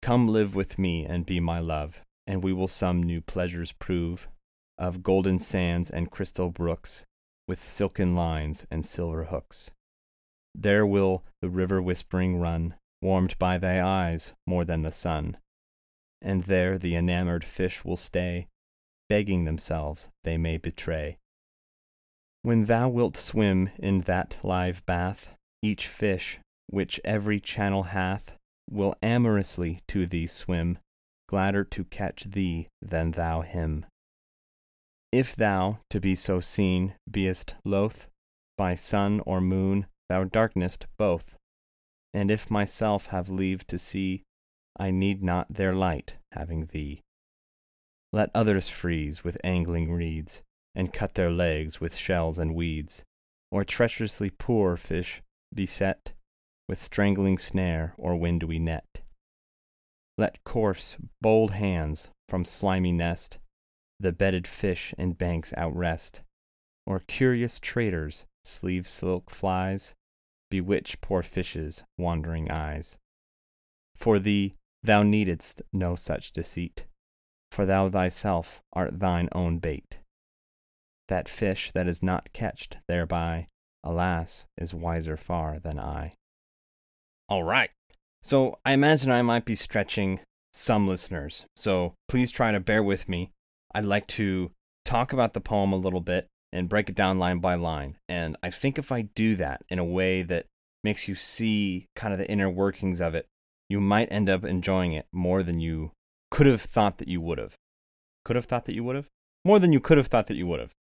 Come 0.00 0.28
live 0.28 0.54
with 0.54 0.78
me 0.78 1.04
and 1.04 1.24
be 1.24 1.38
my 1.38 1.58
love 1.58 2.00
and 2.26 2.42
we 2.42 2.52
will 2.52 2.68
some 2.68 3.02
new 3.02 3.20
pleasures 3.20 3.72
prove 3.72 4.28
of 4.78 5.02
golden 5.02 5.38
sands 5.38 5.90
and 5.90 6.10
crystal 6.10 6.50
brooks, 6.50 7.04
with 7.46 7.58
silken 7.62 8.14
lines 8.14 8.66
and 8.70 8.84
silver 8.84 9.24
hooks. 9.24 9.70
There 10.54 10.86
will 10.86 11.24
the 11.40 11.50
river 11.50 11.80
whispering 11.80 12.36
run, 12.36 12.74
warmed 13.00 13.38
by 13.38 13.58
thy 13.58 13.82
eyes 13.82 14.32
more 14.46 14.64
than 14.64 14.82
the 14.82 14.92
sun. 14.92 15.36
And 16.20 16.44
there 16.44 16.78
the 16.78 16.94
enamored 16.94 17.44
fish 17.44 17.84
will 17.84 17.96
stay, 17.96 18.46
begging 19.08 19.44
themselves 19.44 20.08
they 20.24 20.36
may 20.36 20.56
betray. 20.56 21.18
When 22.42 22.64
thou 22.64 22.88
wilt 22.88 23.16
swim 23.16 23.70
in 23.78 24.02
that 24.02 24.38
live 24.42 24.84
bath, 24.86 25.28
each 25.62 25.86
fish, 25.86 26.38
which 26.68 27.00
every 27.04 27.40
channel 27.40 27.84
hath, 27.84 28.36
will 28.70 28.94
amorously 29.02 29.80
to 29.88 30.06
thee 30.06 30.26
swim, 30.26 30.78
gladder 31.32 31.64
to 31.64 31.82
catch 31.84 32.24
thee 32.24 32.68
than 32.82 33.12
thou 33.12 33.40
him. 33.40 33.86
If 35.10 35.34
thou, 35.34 35.78
to 35.88 35.98
be 35.98 36.14
so 36.14 36.40
seen, 36.40 36.94
beest 37.10 37.54
loth, 37.64 38.06
by 38.58 38.74
sun 38.74 39.20
or 39.24 39.40
moon 39.40 39.86
thou 40.10 40.24
darkenest 40.24 40.84
both. 40.98 41.34
And 42.12 42.30
if 42.30 42.50
myself 42.50 43.06
have 43.06 43.30
leave 43.30 43.66
to 43.68 43.78
see, 43.78 44.24
I 44.78 44.90
need 44.90 45.22
not 45.22 45.54
their 45.54 45.74
light, 45.74 46.14
having 46.32 46.66
thee. 46.66 47.00
Let 48.12 48.30
others 48.34 48.68
freeze 48.68 49.24
with 49.24 49.38
angling 49.42 49.90
reeds, 49.90 50.42
and 50.74 50.92
cut 50.92 51.14
their 51.14 51.30
legs 51.30 51.80
with 51.80 51.96
shells 51.96 52.38
and 52.38 52.54
weeds, 52.54 53.04
or 53.50 53.64
treacherously 53.64 54.28
poor 54.28 54.76
fish 54.76 55.22
beset 55.54 56.12
with 56.68 56.82
strangling 56.82 57.38
snare 57.38 57.94
or 57.96 58.16
windy 58.16 58.58
net. 58.58 59.01
Let 60.22 60.44
coarse, 60.44 60.94
bold 61.20 61.50
hands 61.50 62.08
from 62.28 62.44
slimy 62.44 62.92
nest 62.92 63.40
the 63.98 64.12
bedded 64.12 64.46
fish 64.46 64.94
in 64.96 65.14
banks 65.14 65.52
outwrest, 65.56 66.20
or 66.86 67.00
curious 67.00 67.58
traders, 67.58 68.24
sleeve 68.44 68.86
silk 68.86 69.30
flies, 69.30 69.94
bewitch 70.48 71.00
poor 71.00 71.24
fishes' 71.24 71.82
wandering 71.98 72.52
eyes. 72.52 72.94
For 73.96 74.20
thee, 74.20 74.54
thou 74.84 75.02
needest 75.02 75.60
no 75.72 75.96
such 75.96 76.30
deceit, 76.30 76.86
for 77.50 77.66
thou 77.66 77.88
thyself 77.90 78.62
art 78.72 79.00
thine 79.00 79.28
own 79.32 79.58
bait. 79.58 79.98
That 81.08 81.28
fish 81.28 81.72
that 81.72 81.88
is 81.88 82.00
not 82.00 82.32
catched 82.32 82.78
thereby, 82.86 83.48
alas, 83.82 84.46
is 84.56 84.72
wiser 84.72 85.16
far 85.16 85.58
than 85.58 85.80
I. 85.80 86.14
All 87.28 87.42
right. 87.42 87.70
So 88.22 88.58
I 88.64 88.72
imagine 88.72 89.10
I 89.10 89.22
might 89.22 89.44
be 89.44 89.54
stretching 89.54 90.20
some 90.52 90.86
listeners. 90.86 91.44
So 91.56 91.94
please 92.08 92.30
try 92.30 92.52
to 92.52 92.60
bear 92.60 92.82
with 92.82 93.08
me. 93.08 93.30
I'd 93.74 93.84
like 93.84 94.06
to 94.08 94.52
talk 94.84 95.12
about 95.12 95.34
the 95.34 95.40
poem 95.40 95.72
a 95.72 95.76
little 95.76 96.00
bit 96.00 96.28
and 96.52 96.68
break 96.68 96.88
it 96.88 96.94
down 96.94 97.18
line 97.18 97.38
by 97.38 97.54
line. 97.54 97.96
And 98.08 98.36
I 98.42 98.50
think 98.50 98.78
if 98.78 98.92
I 98.92 99.02
do 99.02 99.34
that 99.36 99.62
in 99.68 99.78
a 99.78 99.84
way 99.84 100.22
that 100.22 100.46
makes 100.84 101.08
you 101.08 101.14
see 101.14 101.86
kind 101.96 102.12
of 102.12 102.18
the 102.18 102.30
inner 102.30 102.50
workings 102.50 103.00
of 103.00 103.14
it, 103.14 103.26
you 103.68 103.80
might 103.80 104.12
end 104.12 104.28
up 104.28 104.44
enjoying 104.44 104.92
it 104.92 105.06
more 105.12 105.42
than 105.42 105.60
you 105.60 105.92
could 106.30 106.46
have 106.46 106.62
thought 106.62 106.98
that 106.98 107.08
you 107.08 107.20
would 107.20 107.38
have. 107.38 107.54
Could 108.24 108.36
have 108.36 108.44
thought 108.44 108.66
that 108.66 108.74
you 108.74 108.84
would 108.84 108.96
have? 108.96 109.08
More 109.44 109.58
than 109.58 109.72
you 109.72 109.80
could 109.80 109.96
have 109.96 110.06
thought 110.06 110.28
that 110.28 110.36
you 110.36 110.46
would 110.46 110.60
have. 110.60 110.72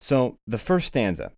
So, 0.00 0.38
the 0.46 0.58
first 0.58 0.88
stanza 0.88 1.32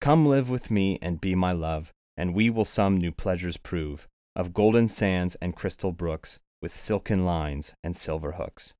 Come 0.00 0.26
live 0.26 0.50
with 0.50 0.70
me 0.70 0.98
and 1.00 1.20
be 1.20 1.34
my 1.34 1.52
love, 1.52 1.92
and 2.16 2.34
we 2.34 2.50
will 2.50 2.64
some 2.64 2.98
new 2.98 3.12
pleasures 3.12 3.56
prove 3.56 4.06
of 4.36 4.54
golden 4.54 4.88
sands 4.88 5.36
and 5.36 5.56
crystal 5.56 5.92
brooks 5.92 6.38
with 6.60 6.74
silken 6.74 7.24
lines 7.24 7.72
and 7.82 7.96
silver 7.96 8.32
hooks. 8.32 8.72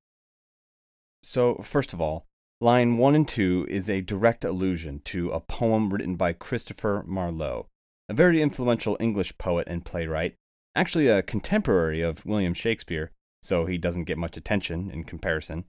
So, 1.22 1.56
first 1.62 1.92
of 1.92 2.00
all, 2.00 2.26
line 2.60 2.96
1 2.98 3.14
and 3.14 3.28
2 3.28 3.66
is 3.68 3.88
a 3.88 4.00
direct 4.00 4.44
allusion 4.44 5.00
to 5.04 5.30
a 5.30 5.40
poem 5.40 5.90
written 5.90 6.16
by 6.16 6.32
Christopher 6.32 7.04
Marlowe, 7.06 7.68
a 8.08 8.14
very 8.14 8.42
influential 8.42 8.96
English 9.00 9.36
poet 9.38 9.66
and 9.68 9.84
playwright, 9.84 10.34
actually 10.74 11.08
a 11.08 11.22
contemporary 11.22 12.02
of 12.02 12.24
William 12.26 12.54
Shakespeare, 12.54 13.12
so 13.42 13.66
he 13.66 13.78
doesn't 13.78 14.04
get 14.04 14.18
much 14.18 14.36
attention 14.36 14.90
in 14.90 15.04
comparison. 15.04 15.64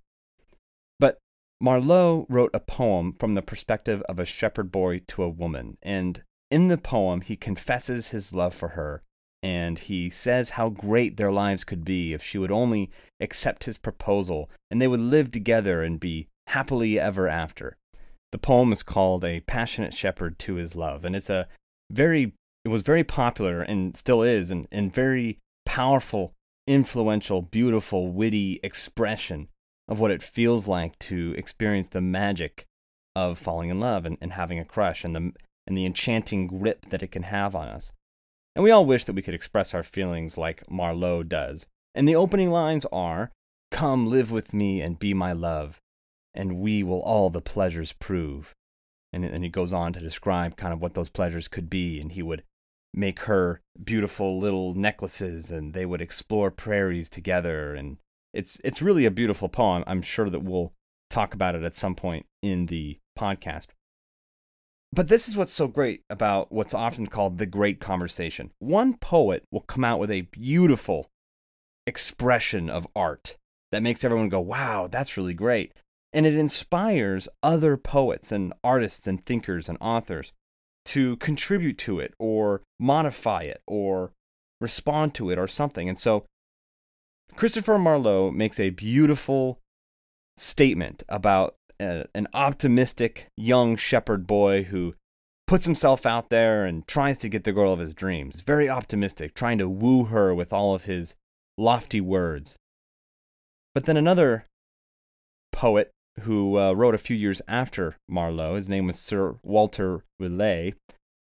But 1.00 1.20
Marlowe 1.62 2.26
wrote 2.30 2.52
a 2.54 2.60
poem 2.60 3.14
from 3.14 3.36
the 3.36 3.42
perspective 3.42 4.02
of 4.10 4.20
a 4.20 4.26
shepherd 4.26 4.72
boy 4.72 5.02
to 5.08 5.24
a 5.24 5.30
woman, 5.30 5.78
and 5.82 6.24
in 6.52 6.68
the 6.68 6.78
poem, 6.78 7.22
he 7.22 7.36
confesses 7.36 8.10
his 8.10 8.34
love 8.34 8.54
for 8.54 8.70
her, 8.70 9.04
and 9.46 9.78
he 9.78 10.10
says 10.10 10.52
how 10.52 10.70
great 10.70 11.18
their 11.18 11.32
lives 11.32 11.64
could 11.64 11.86
be 11.86 12.14
if 12.14 12.24
she 12.24 12.40
would 12.40 12.52
only 12.52 12.90
accept 13.20 13.66
his 13.66 13.78
proposal, 13.78 14.50
and 14.72 14.82
they 14.82 14.88
would 14.88 15.00
live 15.00 15.30
together 15.30 15.84
and 15.84 16.00
be 16.00 16.28
happily 16.48 17.00
ever 17.00 17.28
after. 17.28 17.78
The 18.32 18.40
poem 18.40 18.74
is 18.74 18.82
called 18.82 19.24
A 19.24 19.42
Passionate 19.42 19.94
Shepherd 19.94 20.40
to 20.40 20.56
His 20.56 20.74
Love, 20.74 21.06
and 21.06 21.16
it's 21.16 21.30
a 21.30 21.48
very 21.92 22.34
it 22.64 22.70
was 22.70 22.82
very 22.82 23.04
popular 23.04 23.62
and 23.62 23.96
still 23.96 24.24
is 24.24 24.50
and, 24.50 24.68
and 24.72 24.92
very 24.92 25.38
powerful, 25.64 26.34
influential, 26.66 27.44
beautiful, 27.44 28.12
witty 28.12 28.60
expression 28.64 29.50
of 29.88 30.00
what 30.00 30.10
it 30.10 30.24
feels 30.24 30.68
like 30.68 30.98
to 30.98 31.36
experience 31.38 31.90
the 31.90 32.02
magic 32.02 32.66
of 33.16 33.38
falling 33.38 33.70
in 33.70 33.80
love 33.80 34.08
and, 34.08 34.18
and 34.20 34.34
having 34.34 34.58
a 34.58 34.66
crush 34.66 35.04
and 35.04 35.16
the 35.16 35.32
and 35.68 35.78
the 35.78 35.86
enchanting 35.86 36.48
grip 36.48 36.88
that 36.90 37.04
it 37.04 37.12
can 37.12 37.24
have 37.24 37.56
on 37.56 37.68
us. 37.68 37.92
And 38.56 38.64
we 38.64 38.72
all 38.72 38.86
wish 38.86 39.06
that 39.06 39.14
we 39.14 39.22
could 39.22 39.34
express 39.34 39.74
our 39.74 39.84
feelings 39.84 40.38
like 40.38 40.70
Marlowe 40.72 41.24
does. 41.24 41.66
And 41.94 42.08
the 42.08 42.16
opening 42.16 42.52
lines 42.52 42.86
are 42.92 43.32
Come 43.72 44.08
live 44.08 44.32
with 44.32 44.54
me 44.54 44.80
and 44.80 44.98
be 44.98 45.14
my 45.14 45.34
love, 45.34 45.82
and 46.34 46.60
we 46.60 46.82
will 46.82 47.02
all 47.02 47.30
the 47.30 47.42
pleasures 47.42 47.92
prove. 47.92 48.54
And, 49.12 49.26
and 49.26 49.44
he 49.44 49.50
goes 49.50 49.74
on 49.74 49.92
to 49.94 50.00
describe 50.00 50.56
kind 50.56 50.74
of 50.74 50.82
what 50.82 50.94
those 50.94 51.10
pleasures 51.10 51.50
could 51.50 51.70
be, 51.70 52.00
and 52.00 52.12
he 52.12 52.22
would 52.22 52.44
make 52.94 53.22
her 53.22 53.62
beautiful 53.84 54.40
little 54.40 54.74
necklaces, 54.76 55.52
and 55.52 55.74
they 55.74 55.86
would 55.86 56.02
explore 56.02 56.52
prairies 56.52 57.10
together, 57.10 57.76
and 57.76 57.98
it's 58.34 58.62
it's 58.64 58.82
really 58.82 59.06
a 59.06 59.12
beautiful 59.12 59.50
poem. 59.50 59.84
I'm 59.88 60.02
sure 60.02 60.30
that 60.30 60.44
we'll 60.44 60.72
talk 61.10 61.34
about 61.34 61.56
it 61.56 61.64
at 61.64 61.76
some 61.76 61.96
point 61.96 62.26
in 62.42 62.68
the 62.68 63.00
podcast. 63.18 63.68
But 64.92 65.10
this 65.10 65.28
is 65.28 65.36
what's 65.36 65.54
so 65.54 65.68
great 65.68 66.04
about 66.10 66.52
what's 66.52 66.74
often 66.74 67.08
called 67.08 67.38
the 67.38 67.46
great 67.46 67.80
conversation. 67.80 68.52
One 68.60 68.96
poet 68.96 69.44
will 69.52 69.62
come 69.62 69.84
out 69.84 70.00
with 70.00 70.12
a 70.12 70.22
beautiful 70.22 71.08
expression 71.86 72.70
of 72.70 72.88
art 72.96 73.36
that 73.72 73.84
makes 73.84 74.04
everyone 74.04 74.30
go, 74.30 74.40
wow, 74.40 74.88
that's 74.90 75.18
really 75.18 75.34
great. 75.34 75.74
And 76.14 76.26
it 76.26 76.36
inspires 76.36 77.28
other 77.44 77.76
poets 77.76 78.32
and 78.32 78.54
artists 78.64 79.06
and 79.06 79.24
thinkers 79.24 79.68
and 79.68 79.78
authors 79.82 80.32
to 80.86 81.18
contribute 81.18 81.78
to 81.80 82.00
it 82.00 82.14
or 82.18 82.62
modify 82.80 83.42
it 83.42 83.62
or 83.68 84.14
respond 84.62 85.14
to 85.16 85.30
it 85.30 85.38
or 85.38 85.48
something. 85.48 85.90
And 85.90 86.00
so 86.00 86.26
Christopher 87.36 87.78
Marlowe 87.78 88.32
makes 88.32 88.60
a 88.60 88.70
beautiful 88.70 89.60
statement 90.38 91.04
about 91.10 91.56
a, 91.80 92.06
an 92.14 92.28
optimistic 92.34 93.28
young 93.38 93.76
shepherd 93.76 94.26
boy 94.28 94.64
who 94.64 94.96
puts 95.48 95.66
himself 95.66 96.06
out 96.06 96.30
there 96.30 96.66
and 96.66 96.88
tries 96.88 97.18
to 97.20 97.30
get 97.30 97.44
the 97.44 97.52
girl 97.52 97.72
of 97.72 97.80
his 97.80 97.94
dreams. 97.94 98.42
Very 98.42 98.70
optimistic, 98.70 99.34
trying 99.34 99.58
to 99.60 99.70
woo 99.70 100.06
her 100.06 100.34
with 100.34 100.52
all 100.52 100.74
of 100.74 100.86
his 100.86 101.16
lofty 101.58 102.02
words. 102.02 102.56
But 103.74 103.86
then 103.86 103.98
another 103.98 104.46
poet 105.52 105.92
who 106.22 106.58
uh, 106.58 106.74
wrote 106.74 106.96
a 106.96 107.00
few 107.00 107.16
years 107.16 107.42
after 107.48 107.98
Marlowe, 108.08 108.56
his 108.56 108.70
name 108.70 108.88
was 108.88 108.98
Sir 108.98 109.36
Walter 109.44 110.04
Raleigh, 110.20 110.76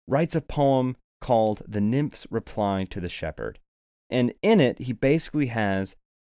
writes 0.07 0.35
a 0.35 0.41
poem 0.41 0.97
called 1.21 1.61
The 1.67 1.81
Nymph's 1.81 2.27
Reply 2.29 2.85
to 2.89 2.99
the 2.99 3.09
Shepherd. 3.09 3.59
And 4.09 4.33
in 4.41 4.59
it, 4.59 4.79
he 4.79 4.93
basically 4.93 5.47
has 5.47 5.95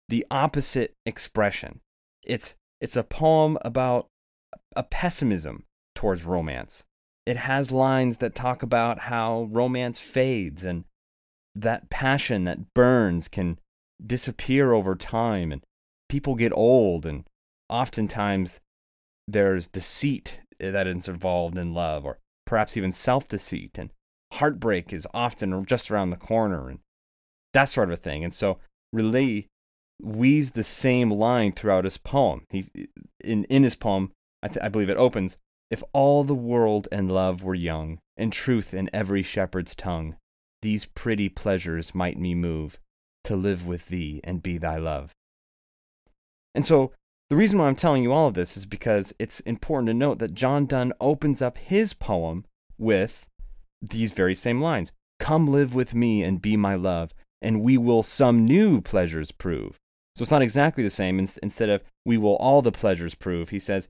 the 0.08 0.26
opposite 0.30 0.92
expression. 1.06 1.80
It's, 2.22 2.54
it's 2.84 2.96
a 2.96 3.02
poem 3.02 3.56
about 3.62 4.08
a 4.76 4.82
pessimism 4.82 5.64
towards 5.94 6.26
romance. 6.26 6.84
It 7.24 7.38
has 7.38 7.72
lines 7.72 8.18
that 8.18 8.34
talk 8.34 8.62
about 8.62 8.98
how 8.98 9.48
romance 9.50 9.98
fades 9.98 10.64
and 10.64 10.84
that 11.54 11.88
passion 11.88 12.44
that 12.44 12.74
burns 12.74 13.26
can 13.26 13.58
disappear 14.04 14.72
over 14.72 14.94
time 14.94 15.50
and 15.50 15.62
people 16.10 16.34
get 16.34 16.52
old 16.52 17.06
and 17.06 17.24
oftentimes 17.70 18.60
there's 19.26 19.66
deceit 19.66 20.40
that 20.60 20.86
is 20.86 21.08
involved 21.08 21.56
in 21.56 21.72
love 21.72 22.04
or 22.04 22.18
perhaps 22.46 22.76
even 22.76 22.92
self-deceit 22.92 23.78
and 23.78 23.92
heartbreak 24.34 24.92
is 24.92 25.06
often 25.14 25.64
just 25.64 25.90
around 25.90 26.10
the 26.10 26.16
corner 26.16 26.68
and 26.68 26.80
that 27.54 27.70
sort 27.70 27.90
of 27.90 28.00
thing. 28.00 28.22
And 28.22 28.34
so 28.34 28.58
Raleigh 28.92 29.48
weaves 30.02 30.52
the 30.52 30.64
same 30.64 31.10
line 31.10 31.52
throughout 31.52 31.84
his 31.84 31.98
poem. 31.98 32.46
He's 32.50 32.70
in 33.22 33.44
in 33.44 33.62
his 33.62 33.76
poem. 33.76 34.12
I, 34.42 34.48
th- 34.48 34.62
I 34.62 34.68
believe 34.68 34.90
it 34.90 34.96
opens. 34.96 35.38
If 35.70 35.82
all 35.92 36.24
the 36.24 36.34
world 36.34 36.86
and 36.92 37.10
love 37.10 37.42
were 37.42 37.54
young, 37.54 37.98
and 38.16 38.32
truth 38.32 38.72
in 38.74 38.90
every 38.92 39.22
shepherd's 39.22 39.74
tongue, 39.74 40.16
these 40.62 40.86
pretty 40.86 41.28
pleasures 41.28 41.94
might 41.94 42.18
me 42.18 42.34
move 42.34 42.78
to 43.24 43.36
live 43.36 43.66
with 43.66 43.88
thee 43.88 44.20
and 44.24 44.42
be 44.42 44.58
thy 44.58 44.76
love. 44.76 45.12
And 46.54 46.64
so 46.64 46.92
the 47.30 47.36
reason 47.36 47.58
why 47.58 47.66
I'm 47.66 47.76
telling 47.76 48.02
you 48.02 48.12
all 48.12 48.28
of 48.28 48.34
this 48.34 48.56
is 48.56 48.66
because 48.66 49.12
it's 49.18 49.40
important 49.40 49.88
to 49.88 49.94
note 49.94 50.18
that 50.18 50.34
John 50.34 50.66
Donne 50.66 50.92
opens 51.00 51.42
up 51.42 51.58
his 51.58 51.94
poem 51.94 52.44
with 52.78 53.26
these 53.80 54.12
very 54.12 54.34
same 54.34 54.60
lines 54.60 54.92
Come 55.20 55.46
live 55.46 55.74
with 55.74 55.94
me 55.94 56.22
and 56.22 56.42
be 56.42 56.56
my 56.56 56.74
love, 56.74 57.14
and 57.40 57.62
we 57.62 57.78
will 57.78 58.02
some 58.02 58.44
new 58.44 58.80
pleasures 58.80 59.32
prove. 59.32 59.78
So 60.16 60.22
it's 60.22 60.30
not 60.30 60.42
exactly 60.42 60.84
the 60.84 60.90
same. 60.90 61.18
Instead 61.18 61.68
of 61.68 61.82
we 62.04 62.16
will 62.16 62.36
all 62.36 62.62
the 62.62 62.72
pleasures 62.72 63.14
prove, 63.14 63.50
he 63.50 63.58
says, 63.58 63.88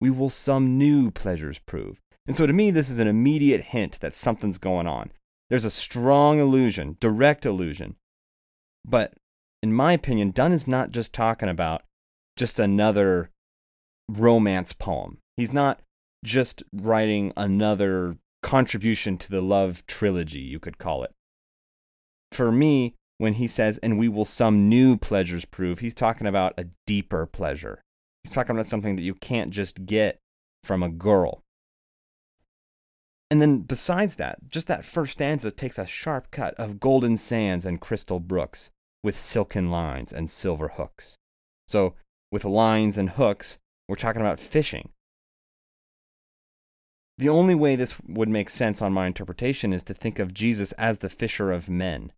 we 0.00 0.10
will 0.10 0.30
some 0.30 0.78
new 0.78 1.10
pleasures 1.10 1.58
prove. 1.58 2.00
And 2.26 2.34
so 2.34 2.46
to 2.46 2.52
me, 2.52 2.70
this 2.70 2.88
is 2.90 2.98
an 2.98 3.08
immediate 3.08 3.60
hint 3.60 4.00
that 4.00 4.14
something's 4.14 4.58
going 4.58 4.86
on. 4.86 5.12
There's 5.48 5.64
a 5.64 5.70
strong 5.70 6.38
illusion, 6.38 6.96
direct 6.98 7.46
illusion. 7.46 7.96
But 8.84 9.14
in 9.62 9.72
my 9.72 9.92
opinion, 9.92 10.32
Donne 10.32 10.52
is 10.52 10.66
not 10.66 10.90
just 10.90 11.12
talking 11.12 11.48
about 11.48 11.82
just 12.36 12.58
another 12.58 13.30
romance 14.08 14.72
poem. 14.72 15.18
He's 15.36 15.52
not 15.52 15.80
just 16.24 16.62
writing 16.72 17.32
another 17.36 18.16
contribution 18.42 19.18
to 19.18 19.30
the 19.30 19.40
love 19.40 19.86
trilogy, 19.86 20.40
you 20.40 20.58
could 20.58 20.78
call 20.78 21.04
it. 21.04 21.12
For 22.32 22.50
me, 22.50 22.94
when 23.18 23.34
he 23.34 23.46
says, 23.46 23.78
and 23.78 23.98
we 23.98 24.08
will 24.08 24.24
some 24.24 24.68
new 24.68 24.96
pleasures 24.96 25.44
prove, 25.44 25.78
he's 25.78 25.94
talking 25.94 26.26
about 26.26 26.54
a 26.58 26.66
deeper 26.86 27.26
pleasure. 27.26 27.82
He's 28.22 28.32
talking 28.32 28.54
about 28.54 28.66
something 28.66 28.96
that 28.96 29.02
you 29.02 29.14
can't 29.14 29.50
just 29.50 29.86
get 29.86 30.18
from 30.64 30.82
a 30.82 30.88
girl. 30.88 31.42
And 33.30 33.40
then, 33.40 33.60
besides 33.60 34.16
that, 34.16 34.48
just 34.48 34.68
that 34.68 34.84
first 34.84 35.14
stanza 35.14 35.50
takes 35.50 35.78
a 35.78 35.86
sharp 35.86 36.30
cut 36.30 36.54
of 36.54 36.78
golden 36.78 37.16
sands 37.16 37.64
and 37.64 37.80
crystal 37.80 38.20
brooks 38.20 38.70
with 39.02 39.16
silken 39.16 39.70
lines 39.70 40.12
and 40.12 40.30
silver 40.30 40.68
hooks. 40.68 41.16
So, 41.66 41.94
with 42.30 42.44
lines 42.44 42.96
and 42.98 43.10
hooks, 43.10 43.58
we're 43.88 43.96
talking 43.96 44.20
about 44.20 44.38
fishing. 44.38 44.90
The 47.18 47.28
only 47.28 47.54
way 47.54 47.76
this 47.76 47.94
would 48.06 48.28
make 48.28 48.50
sense 48.50 48.82
on 48.82 48.92
my 48.92 49.06
interpretation 49.06 49.72
is 49.72 49.82
to 49.84 49.94
think 49.94 50.18
of 50.18 50.34
Jesus 50.34 50.72
as 50.72 50.98
the 50.98 51.08
fisher 51.08 51.50
of 51.50 51.68
men. 51.68 52.12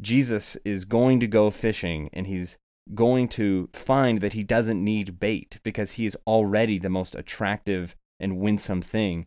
Jesus 0.00 0.56
is 0.64 0.84
going 0.84 1.20
to 1.20 1.26
go 1.26 1.50
fishing 1.50 2.08
and 2.12 2.26
he's 2.26 2.58
going 2.94 3.28
to 3.28 3.68
find 3.72 4.20
that 4.20 4.32
he 4.32 4.42
doesn't 4.42 4.82
need 4.82 5.20
bait 5.20 5.58
because 5.62 5.92
he 5.92 6.06
is 6.06 6.16
already 6.26 6.78
the 6.78 6.88
most 6.88 7.14
attractive 7.14 7.94
and 8.18 8.38
winsome 8.38 8.82
thing 8.82 9.26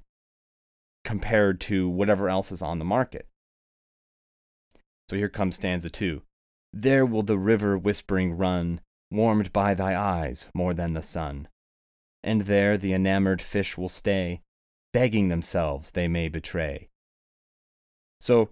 compared 1.06 1.62
to 1.62 1.88
whatever 1.88 2.30
else 2.30 2.52
is 2.52 2.62
on 2.62 2.80
the 2.80 2.86
market. 2.86 3.28
So 5.10 5.16
here 5.16 5.30
comes 5.30 5.56
stanza 5.56 5.90
two. 5.90 6.24
There 6.72 7.06
will 7.06 7.24
the 7.24 7.38
river 7.38 7.78
whispering 7.78 8.34
run, 8.34 8.82
warmed 9.12 9.54
by 9.54 9.76
thy 9.76 9.96
eyes 9.96 10.48
more 10.54 10.74
than 10.74 10.94
the 10.94 11.04
sun. 11.04 11.48
and 12.24 12.44
there 12.44 12.78
the 12.78 12.94
enamored 12.94 13.42
fish 13.42 13.78
will 13.78 13.90
stay, 13.90 14.42
begging 14.94 15.28
themselves 15.28 15.92
they 15.92 16.08
may 16.08 16.30
betray. 16.30 16.88
So 18.20 18.50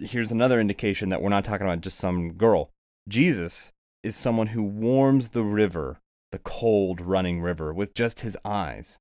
here's 0.00 0.32
another 0.32 0.60
indication 0.60 1.08
that 1.10 1.22
we're 1.22 1.28
not 1.28 1.44
talking 1.44 1.66
about 1.66 1.80
just 1.80 1.98
some 1.98 2.32
girl. 2.32 2.70
Jesus 3.08 3.70
is 4.02 4.16
someone 4.16 4.48
who 4.48 4.62
warms 4.62 5.30
the 5.30 5.42
river, 5.44 6.00
the 6.32 6.38
cold 6.38 7.00
running 7.00 7.40
river, 7.40 7.72
with 7.72 7.94
just 7.94 8.20
his 8.20 8.36
eyes. 8.44 8.98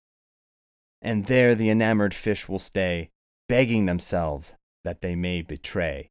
And 1.02 1.26
there 1.26 1.56
the 1.56 1.70
enamored 1.70 2.14
fish 2.14 2.50
will 2.50 2.60
stay, 2.60 3.10
begging 3.48 3.86
themselves 3.86 4.54
that 4.84 5.02
they 5.02 5.16
may 5.16 5.42
betray. 5.42 6.10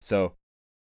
So 0.00 0.34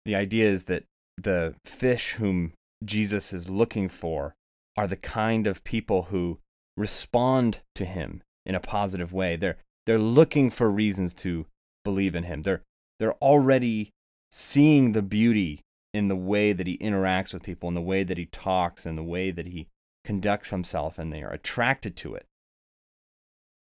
the 0.04 0.14
idea 0.14 0.50
is 0.50 0.64
that 0.64 0.84
the 1.16 1.54
fish 1.64 2.14
whom 2.14 2.52
Jesus 2.84 3.32
is 3.32 3.48
looking 3.48 3.88
for 3.88 4.34
are 4.76 4.86
the 4.86 4.96
kind 4.96 5.46
of 5.46 5.64
people 5.64 6.04
who 6.04 6.38
respond 6.76 7.58
to 7.74 7.84
him 7.84 8.22
in 8.44 8.54
a 8.54 8.60
positive 8.60 9.12
way. 9.12 9.36
They're 9.36 9.56
they're 9.86 9.98
looking 9.98 10.50
for 10.50 10.68
reasons 10.68 11.14
to 11.14 11.46
believe 11.84 12.14
in 12.14 12.24
him. 12.24 12.42
They're 12.42 12.62
they're 12.98 13.14
already 13.14 13.90
seeing 14.30 14.92
the 14.92 15.02
beauty 15.02 15.60
in 15.92 16.08
the 16.08 16.16
way 16.16 16.52
that 16.52 16.66
he 16.66 16.76
interacts 16.78 17.32
with 17.32 17.42
people, 17.42 17.68
in 17.68 17.74
the 17.74 17.80
way 17.80 18.02
that 18.02 18.18
he 18.18 18.26
talks, 18.26 18.84
in 18.84 18.94
the 18.94 19.02
way 19.02 19.30
that 19.30 19.46
he 19.46 19.66
conducts 20.04 20.50
himself, 20.50 20.98
and 20.98 21.12
they 21.12 21.22
are 21.22 21.32
attracted 21.32 21.96
to 21.96 22.14
it. 22.14 22.26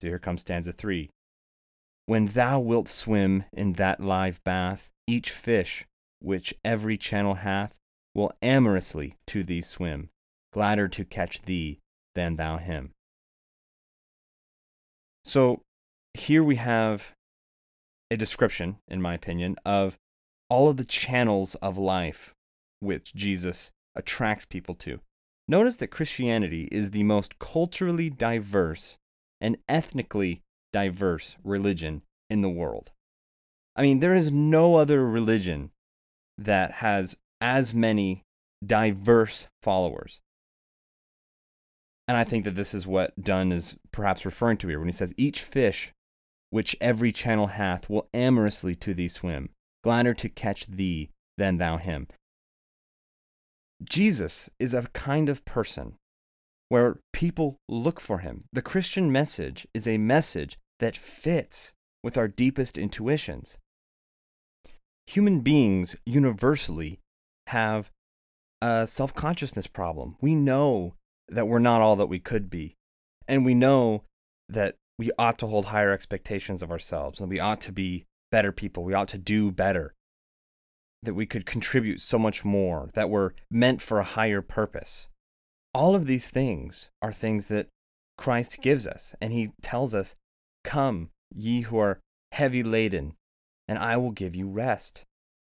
So 0.01 0.07
here 0.07 0.19
comes 0.19 0.41
stanza 0.41 0.73
three. 0.73 1.09
When 2.05 2.25
thou 2.25 2.59
wilt 2.59 2.87
swim 2.87 3.45
in 3.53 3.73
that 3.73 3.99
live 3.99 4.43
bath, 4.43 4.89
each 5.07 5.31
fish 5.31 5.85
which 6.19 6.53
every 6.65 6.97
channel 6.97 7.35
hath 7.35 7.73
will 8.13 8.31
amorously 8.41 9.15
to 9.27 9.43
thee 9.43 9.61
swim, 9.61 10.09
gladder 10.51 10.87
to 10.89 11.05
catch 11.05 11.41
thee 11.43 11.79
than 12.15 12.35
thou 12.35 12.57
him. 12.57 12.91
So 15.23 15.61
here 16.13 16.43
we 16.43 16.55
have 16.55 17.13
a 18.11 18.17
description, 18.17 18.77
in 18.87 19.01
my 19.01 19.13
opinion, 19.13 19.55
of 19.65 19.97
all 20.49 20.69
of 20.69 20.77
the 20.77 20.85
channels 20.85 21.55
of 21.55 21.77
life 21.77 22.33
which 22.79 23.13
Jesus 23.13 23.71
attracts 23.95 24.45
people 24.45 24.75
to. 24.75 24.99
Notice 25.47 25.77
that 25.77 25.87
Christianity 25.87 26.67
is 26.71 26.91
the 26.91 27.03
most 27.03 27.39
culturally 27.39 28.09
diverse 28.09 28.97
and 29.41 29.57
ethnically 29.67 30.41
diverse 30.71 31.35
religion 31.43 32.03
in 32.29 32.41
the 32.41 32.49
world. 32.49 32.91
I 33.75 33.81
mean, 33.81 33.99
there 33.99 34.13
is 34.13 34.31
no 34.31 34.75
other 34.75 35.05
religion 35.05 35.71
that 36.37 36.73
has 36.73 37.15
as 37.41 37.73
many 37.73 38.23
diverse 38.65 39.47
followers. 39.61 40.19
And 42.07 42.17
I 42.17 42.23
think 42.23 42.43
that 42.43 42.55
this 42.55 42.73
is 42.73 42.87
what 42.87 43.21
Donne 43.21 43.51
is 43.51 43.75
perhaps 43.91 44.25
referring 44.25 44.57
to 44.57 44.67
here 44.67 44.79
when 44.79 44.87
he 44.87 44.93
says, 44.93 45.13
Each 45.15 45.41
fish 45.41 45.93
which 46.49 46.75
every 46.81 47.11
channel 47.11 47.47
hath 47.47 47.89
will 47.89 48.09
amorously 48.13 48.75
to 48.75 48.93
thee 48.93 49.07
swim, 49.07 49.49
gladder 49.83 50.13
to 50.13 50.29
catch 50.29 50.67
thee 50.67 51.09
than 51.37 51.57
thou 51.57 51.77
him. 51.77 52.07
Jesus 53.83 54.49
is 54.59 54.73
a 54.73 54.87
kind 54.93 55.29
of 55.29 55.45
person 55.45 55.95
where 56.67 56.99
people 57.13 57.57
look 57.67 57.99
for 57.99 58.19
him. 58.19 58.45
The 58.51 58.61
Christian 58.61 59.11
message 59.11 59.67
is 59.73 59.87
a 59.87 59.97
message 59.97 60.57
that 60.79 60.95
fits 60.95 61.73
with 62.03 62.17
our 62.17 62.27
deepest 62.27 62.77
intuitions. 62.77 63.57
Human 65.07 65.41
beings 65.41 65.95
universally 66.05 66.99
have 67.47 67.89
a 68.61 68.85
self 68.85 69.13
consciousness 69.13 69.67
problem. 69.67 70.15
We 70.21 70.35
know 70.35 70.93
that 71.27 71.47
we're 71.47 71.59
not 71.59 71.81
all 71.81 71.95
that 71.95 72.07
we 72.07 72.19
could 72.19 72.49
be. 72.49 72.75
And 73.27 73.45
we 73.45 73.53
know 73.53 74.03
that 74.47 74.75
we 74.99 75.11
ought 75.17 75.37
to 75.39 75.47
hold 75.47 75.65
higher 75.65 75.93
expectations 75.93 76.61
of 76.61 76.69
ourselves 76.69 77.21
and 77.21 77.29
we 77.29 77.39
ought 77.39 77.61
to 77.61 77.71
be 77.71 78.03
better 78.31 78.51
people. 78.51 78.83
We 78.83 78.93
ought 78.93 79.07
to 79.07 79.17
do 79.17 79.49
better. 79.49 79.95
That 81.01 81.13
we 81.13 81.25
could 81.25 81.45
contribute 81.45 82.01
so 82.01 82.19
much 82.19 82.43
more, 82.43 82.89
that 82.93 83.09
we're 83.09 83.31
meant 83.49 83.81
for 83.81 83.99
a 83.99 84.03
higher 84.03 84.41
purpose. 84.41 85.07
All 85.73 85.95
of 85.95 86.05
these 86.05 86.27
things 86.27 86.89
are 87.01 87.13
things 87.13 87.45
that 87.45 87.69
Christ 88.17 88.57
gives 88.61 88.85
us. 88.85 89.15
And 89.21 89.31
he 89.31 89.53
tells 89.61 89.95
us, 89.95 90.15
Come, 90.65 91.11
ye 91.33 91.61
who 91.61 91.77
are 91.77 92.01
heavy 92.33 92.61
laden, 92.61 93.13
and 93.69 93.79
I 93.79 93.95
will 93.95 94.11
give 94.11 94.35
you 94.35 94.49
rest. 94.49 95.05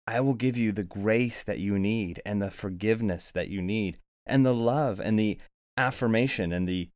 I 0.06 0.20
will 0.20 0.34
give 0.34 0.56
you 0.56 0.70
the 0.70 0.84
grace 0.84 1.42
that 1.42 1.58
you 1.58 1.76
need, 1.76 2.22
and 2.24 2.40
the 2.40 2.52
forgiveness 2.52 3.32
that 3.32 3.48
you 3.48 3.60
need, 3.60 3.98
and 4.24 4.46
the 4.46 4.54
love, 4.54 5.00
and 5.00 5.18
the 5.18 5.38
affirmation, 5.76 6.52
and 6.52 6.68
the 6.68 6.90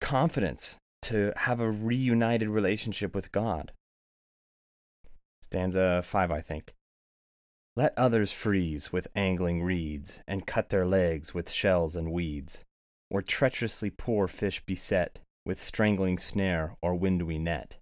confidence 0.00 0.76
to 1.02 1.32
have 1.36 1.60
a 1.60 1.70
reunited 1.70 2.48
relationship 2.48 3.14
with 3.14 3.32
God. 3.32 3.72
Stanza 5.40 6.02
5, 6.02 6.30
I 6.30 6.40
think. 6.40 6.74
Let 7.74 7.96
others 7.96 8.32
freeze 8.32 8.92
with 8.92 9.08
angling 9.14 9.62
reeds, 9.62 10.20
and 10.26 10.46
cut 10.46 10.68
their 10.68 10.86
legs 10.86 11.32
with 11.32 11.50
shells 11.50 11.96
and 11.96 12.12
weeds, 12.12 12.64
or 13.10 13.22
treacherously 13.22 13.90
poor 13.90 14.28
fish 14.28 14.64
beset 14.64 15.20
with 15.44 15.62
strangling 15.62 16.18
snare 16.18 16.76
or 16.82 16.94
windy 16.94 17.38
net. 17.38 17.78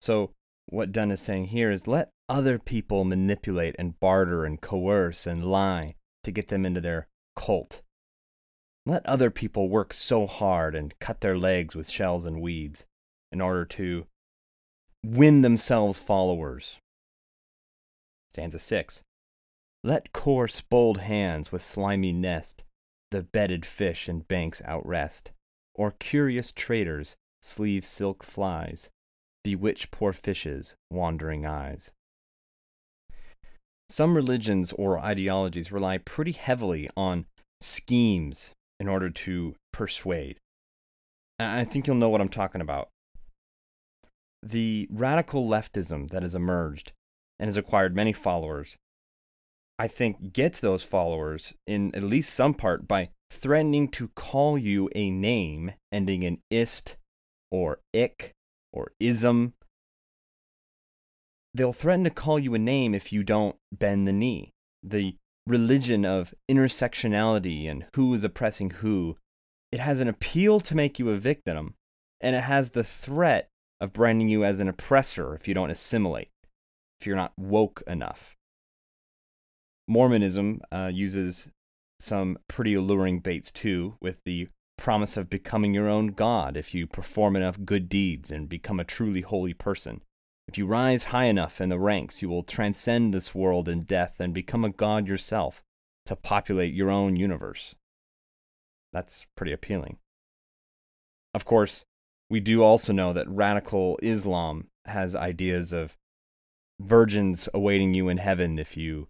So, 0.00 0.32
what 0.66 0.92
Donne 0.92 1.12
is 1.12 1.20
saying 1.20 1.46
here 1.46 1.70
is 1.70 1.86
let 1.86 2.10
other 2.28 2.58
people 2.58 3.04
manipulate 3.04 3.74
and 3.78 3.98
barter 3.98 4.44
and 4.44 4.60
coerce 4.60 5.26
and 5.26 5.44
lie 5.44 5.94
to 6.24 6.30
get 6.30 6.48
them 6.48 6.66
into 6.66 6.80
their 6.80 7.08
cult, 7.36 7.82
let 8.88 9.04
other 9.06 9.30
people 9.30 9.68
work 9.68 9.92
so 9.92 10.26
hard 10.26 10.74
and 10.74 10.98
cut 10.98 11.20
their 11.20 11.36
legs 11.36 11.74
with 11.74 11.88
shells 11.88 12.24
and 12.24 12.40
weeds 12.40 12.86
in 13.30 13.40
order 13.40 13.64
to 13.64 14.06
win 15.04 15.42
themselves 15.42 15.98
followers. 15.98 16.78
Stanza 18.30 18.58
6. 18.58 19.02
Let 19.84 20.12
coarse, 20.12 20.60
bold 20.60 20.98
hands 20.98 21.52
with 21.52 21.62
slimy 21.62 22.12
nest 22.12 22.64
the 23.10 23.22
bedded 23.22 23.64
fish 23.64 24.08
in 24.08 24.20
banks 24.20 24.60
outwrest, 24.64 25.30
or 25.74 25.92
curious 25.92 26.52
traders, 26.52 27.16
sleeve 27.42 27.84
silk 27.84 28.22
flies, 28.22 28.90
bewitch 29.44 29.90
poor 29.90 30.12
fishes' 30.12 30.76
wandering 30.90 31.46
eyes. 31.46 31.90
Some 33.88 34.14
religions 34.14 34.72
or 34.72 34.98
ideologies 34.98 35.72
rely 35.72 35.98
pretty 35.98 36.32
heavily 36.32 36.90
on 36.96 37.24
schemes 37.62 38.50
in 38.80 38.88
order 38.88 39.10
to 39.10 39.54
persuade. 39.72 40.38
And 41.38 41.60
I 41.60 41.64
think 41.64 41.86
you'll 41.86 41.96
know 41.96 42.08
what 42.08 42.20
I'm 42.20 42.28
talking 42.28 42.60
about. 42.60 42.88
The 44.42 44.88
radical 44.90 45.48
leftism 45.48 46.10
that 46.10 46.22
has 46.22 46.34
emerged 46.34 46.92
and 47.38 47.48
has 47.48 47.56
acquired 47.56 47.94
many 47.94 48.12
followers, 48.12 48.76
I 49.78 49.88
think 49.88 50.32
gets 50.32 50.60
those 50.60 50.82
followers 50.82 51.54
in 51.66 51.94
at 51.94 52.02
least 52.02 52.34
some 52.34 52.54
part 52.54 52.86
by 52.88 53.10
threatening 53.30 53.88
to 53.88 54.08
call 54.08 54.58
you 54.58 54.88
a 54.94 55.10
name 55.10 55.72
ending 55.92 56.22
in 56.22 56.38
ist 56.50 56.96
or 57.50 57.80
ick 57.94 58.34
or 58.72 58.92
ism. 59.00 59.54
They'll 61.54 61.72
threaten 61.72 62.04
to 62.04 62.10
call 62.10 62.38
you 62.38 62.54
a 62.54 62.58
name 62.58 62.94
if 62.94 63.12
you 63.12 63.22
don't 63.22 63.56
bend 63.72 64.06
the 64.06 64.12
knee. 64.12 64.52
The 64.82 65.16
religion 65.48 66.04
of 66.04 66.34
intersectionality 66.50 67.70
and 67.70 67.86
who 67.94 68.12
is 68.14 68.22
oppressing 68.22 68.70
who, 68.70 69.16
it 69.72 69.80
has 69.80 70.00
an 70.00 70.08
appeal 70.08 70.60
to 70.60 70.74
make 70.74 70.98
you 70.98 71.10
a 71.10 71.18
victim, 71.18 71.74
and 72.20 72.36
it 72.36 72.42
has 72.42 72.70
the 72.70 72.84
threat 72.84 73.48
of 73.80 73.92
branding 73.92 74.28
you 74.28 74.44
as 74.44 74.60
an 74.60 74.68
oppressor 74.68 75.34
if 75.34 75.48
you 75.48 75.54
don't 75.54 75.70
assimilate, 75.70 76.30
if 77.00 77.06
you're 77.06 77.16
not 77.16 77.32
woke 77.38 77.82
enough. 77.86 78.36
Mormonism 79.86 80.60
uh, 80.70 80.90
uses 80.92 81.48
some 81.98 82.38
pretty 82.48 82.74
alluring 82.74 83.20
baits 83.20 83.50
too, 83.50 83.96
with 84.00 84.20
the 84.24 84.48
promise 84.76 85.16
of 85.16 85.30
becoming 85.30 85.74
your 85.74 85.88
own 85.88 86.08
God 86.08 86.56
if 86.56 86.72
you 86.72 86.86
perform 86.86 87.36
enough 87.36 87.64
good 87.64 87.88
deeds 87.88 88.30
and 88.30 88.48
become 88.48 88.78
a 88.78 88.84
truly 88.84 89.22
holy 89.22 89.54
person. 89.54 90.02
If 90.48 90.56
you 90.56 90.64
rise 90.64 91.04
high 91.04 91.26
enough 91.26 91.60
in 91.60 91.68
the 91.68 91.78
ranks, 91.78 92.22
you 92.22 92.30
will 92.30 92.42
transcend 92.42 93.12
this 93.12 93.34
world 93.34 93.68
in 93.68 93.82
death 93.82 94.14
and 94.18 94.32
become 94.32 94.64
a 94.64 94.70
god 94.70 95.06
yourself 95.06 95.62
to 96.06 96.16
populate 96.16 96.72
your 96.72 96.90
own 96.90 97.16
universe. 97.16 97.74
That's 98.90 99.26
pretty 99.36 99.52
appealing. 99.52 99.98
Of 101.34 101.44
course, 101.44 101.84
we 102.30 102.40
do 102.40 102.62
also 102.62 102.94
know 102.94 103.12
that 103.12 103.28
radical 103.28 103.98
Islam 104.02 104.68
has 104.86 105.14
ideas 105.14 105.74
of 105.74 105.98
virgins 106.80 107.50
awaiting 107.52 107.92
you 107.92 108.08
in 108.08 108.16
heaven 108.16 108.58
if 108.58 108.74
you 108.74 109.08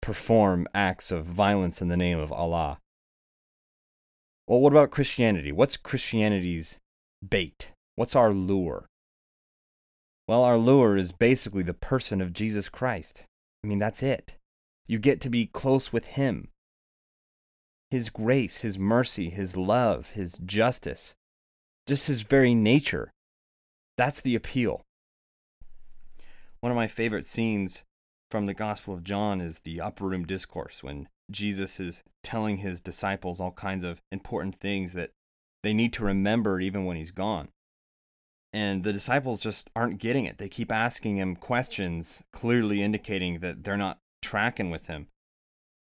perform 0.00 0.66
acts 0.74 1.12
of 1.12 1.24
violence 1.24 1.80
in 1.80 1.86
the 1.86 1.96
name 1.96 2.18
of 2.18 2.32
Allah. 2.32 2.80
Well, 4.48 4.58
what 4.58 4.72
about 4.72 4.90
Christianity? 4.90 5.52
What's 5.52 5.76
Christianity's 5.76 6.80
bait? 7.26 7.70
What's 7.94 8.16
our 8.16 8.32
lure? 8.32 8.88
Well, 10.28 10.44
our 10.44 10.56
lure 10.56 10.96
is 10.96 11.12
basically 11.12 11.62
the 11.62 11.74
person 11.74 12.20
of 12.20 12.32
Jesus 12.32 12.68
Christ. 12.68 13.24
I 13.62 13.66
mean, 13.66 13.78
that's 13.78 14.02
it. 14.02 14.36
You 14.86 14.98
get 14.98 15.20
to 15.22 15.30
be 15.30 15.46
close 15.46 15.92
with 15.92 16.06
Him. 16.06 16.48
His 17.90 18.10
grace, 18.10 18.58
His 18.58 18.78
mercy, 18.78 19.30
His 19.30 19.56
love, 19.56 20.10
His 20.10 20.38
justice, 20.44 21.14
just 21.86 22.06
His 22.06 22.22
very 22.22 22.54
nature. 22.54 23.10
That's 23.98 24.20
the 24.20 24.34
appeal. 24.34 24.82
One 26.60 26.72
of 26.72 26.76
my 26.76 26.86
favorite 26.86 27.26
scenes 27.26 27.82
from 28.30 28.46
the 28.46 28.54
Gospel 28.54 28.94
of 28.94 29.04
John 29.04 29.40
is 29.40 29.58
the 29.58 29.80
upper 29.80 30.06
room 30.06 30.24
discourse 30.24 30.82
when 30.82 31.08
Jesus 31.30 31.80
is 31.80 32.02
telling 32.22 32.58
his 32.58 32.80
disciples 32.80 33.40
all 33.40 33.52
kinds 33.52 33.84
of 33.84 34.00
important 34.10 34.58
things 34.60 34.92
that 34.92 35.10
they 35.62 35.74
need 35.74 35.92
to 35.94 36.04
remember 36.04 36.60
even 36.60 36.84
when 36.84 36.96
he's 36.96 37.10
gone. 37.10 37.48
And 38.52 38.84
the 38.84 38.92
disciples 38.92 39.40
just 39.40 39.70
aren't 39.74 39.98
getting 39.98 40.26
it. 40.26 40.38
They 40.38 40.48
keep 40.48 40.70
asking 40.70 41.16
him 41.16 41.36
questions, 41.36 42.22
clearly 42.32 42.82
indicating 42.82 43.38
that 43.38 43.64
they're 43.64 43.78
not 43.78 43.98
tracking 44.20 44.70
with 44.70 44.86
him. 44.86 45.08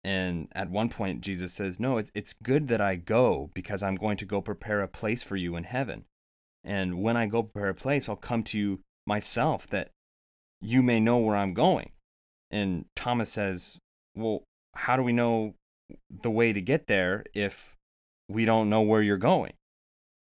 And 0.04 0.50
at 0.54 0.70
one 0.70 0.90
point, 0.90 1.22
Jesus 1.22 1.54
says, 1.54 1.80
No, 1.80 1.98
it's, 1.98 2.12
it's 2.14 2.34
good 2.34 2.68
that 2.68 2.82
I 2.82 2.96
go 2.96 3.50
because 3.54 3.82
I'm 3.82 3.96
going 3.96 4.18
to 4.18 4.26
go 4.26 4.42
prepare 4.42 4.82
a 4.82 4.88
place 4.88 5.24
for 5.24 5.36
you 5.36 5.56
in 5.56 5.64
heaven. 5.64 6.06
And 6.64 7.02
when 7.02 7.18
I 7.18 7.28
go 7.28 7.44
prepare 7.44 7.70
a 7.70 7.76
place, 7.76 8.10
I'll 8.10 8.16
come 8.16 8.44
to 8.44 8.58
you 8.58 8.80
myself 9.08 9.68
that 9.68 9.90
you 10.62 10.82
may 10.82 11.00
know 11.00 11.18
where 11.18 11.36
I'm 11.36 11.54
going. 11.54 11.92
And 12.52 12.86
Thomas 12.96 13.32
says, 13.32 13.78
Well, 14.16 14.44
how 14.76 14.96
do 14.96 15.04
we 15.04 15.14
know 15.14 15.56
the 16.10 16.32
way 16.32 16.54
to 16.54 16.62
get 16.62 16.88
there 16.88 17.24
if 17.34 17.76
we 18.28 18.46
don't 18.46 18.70
know 18.70 18.82
where 18.82 19.02
you're 19.02 19.18
going? 19.18 19.54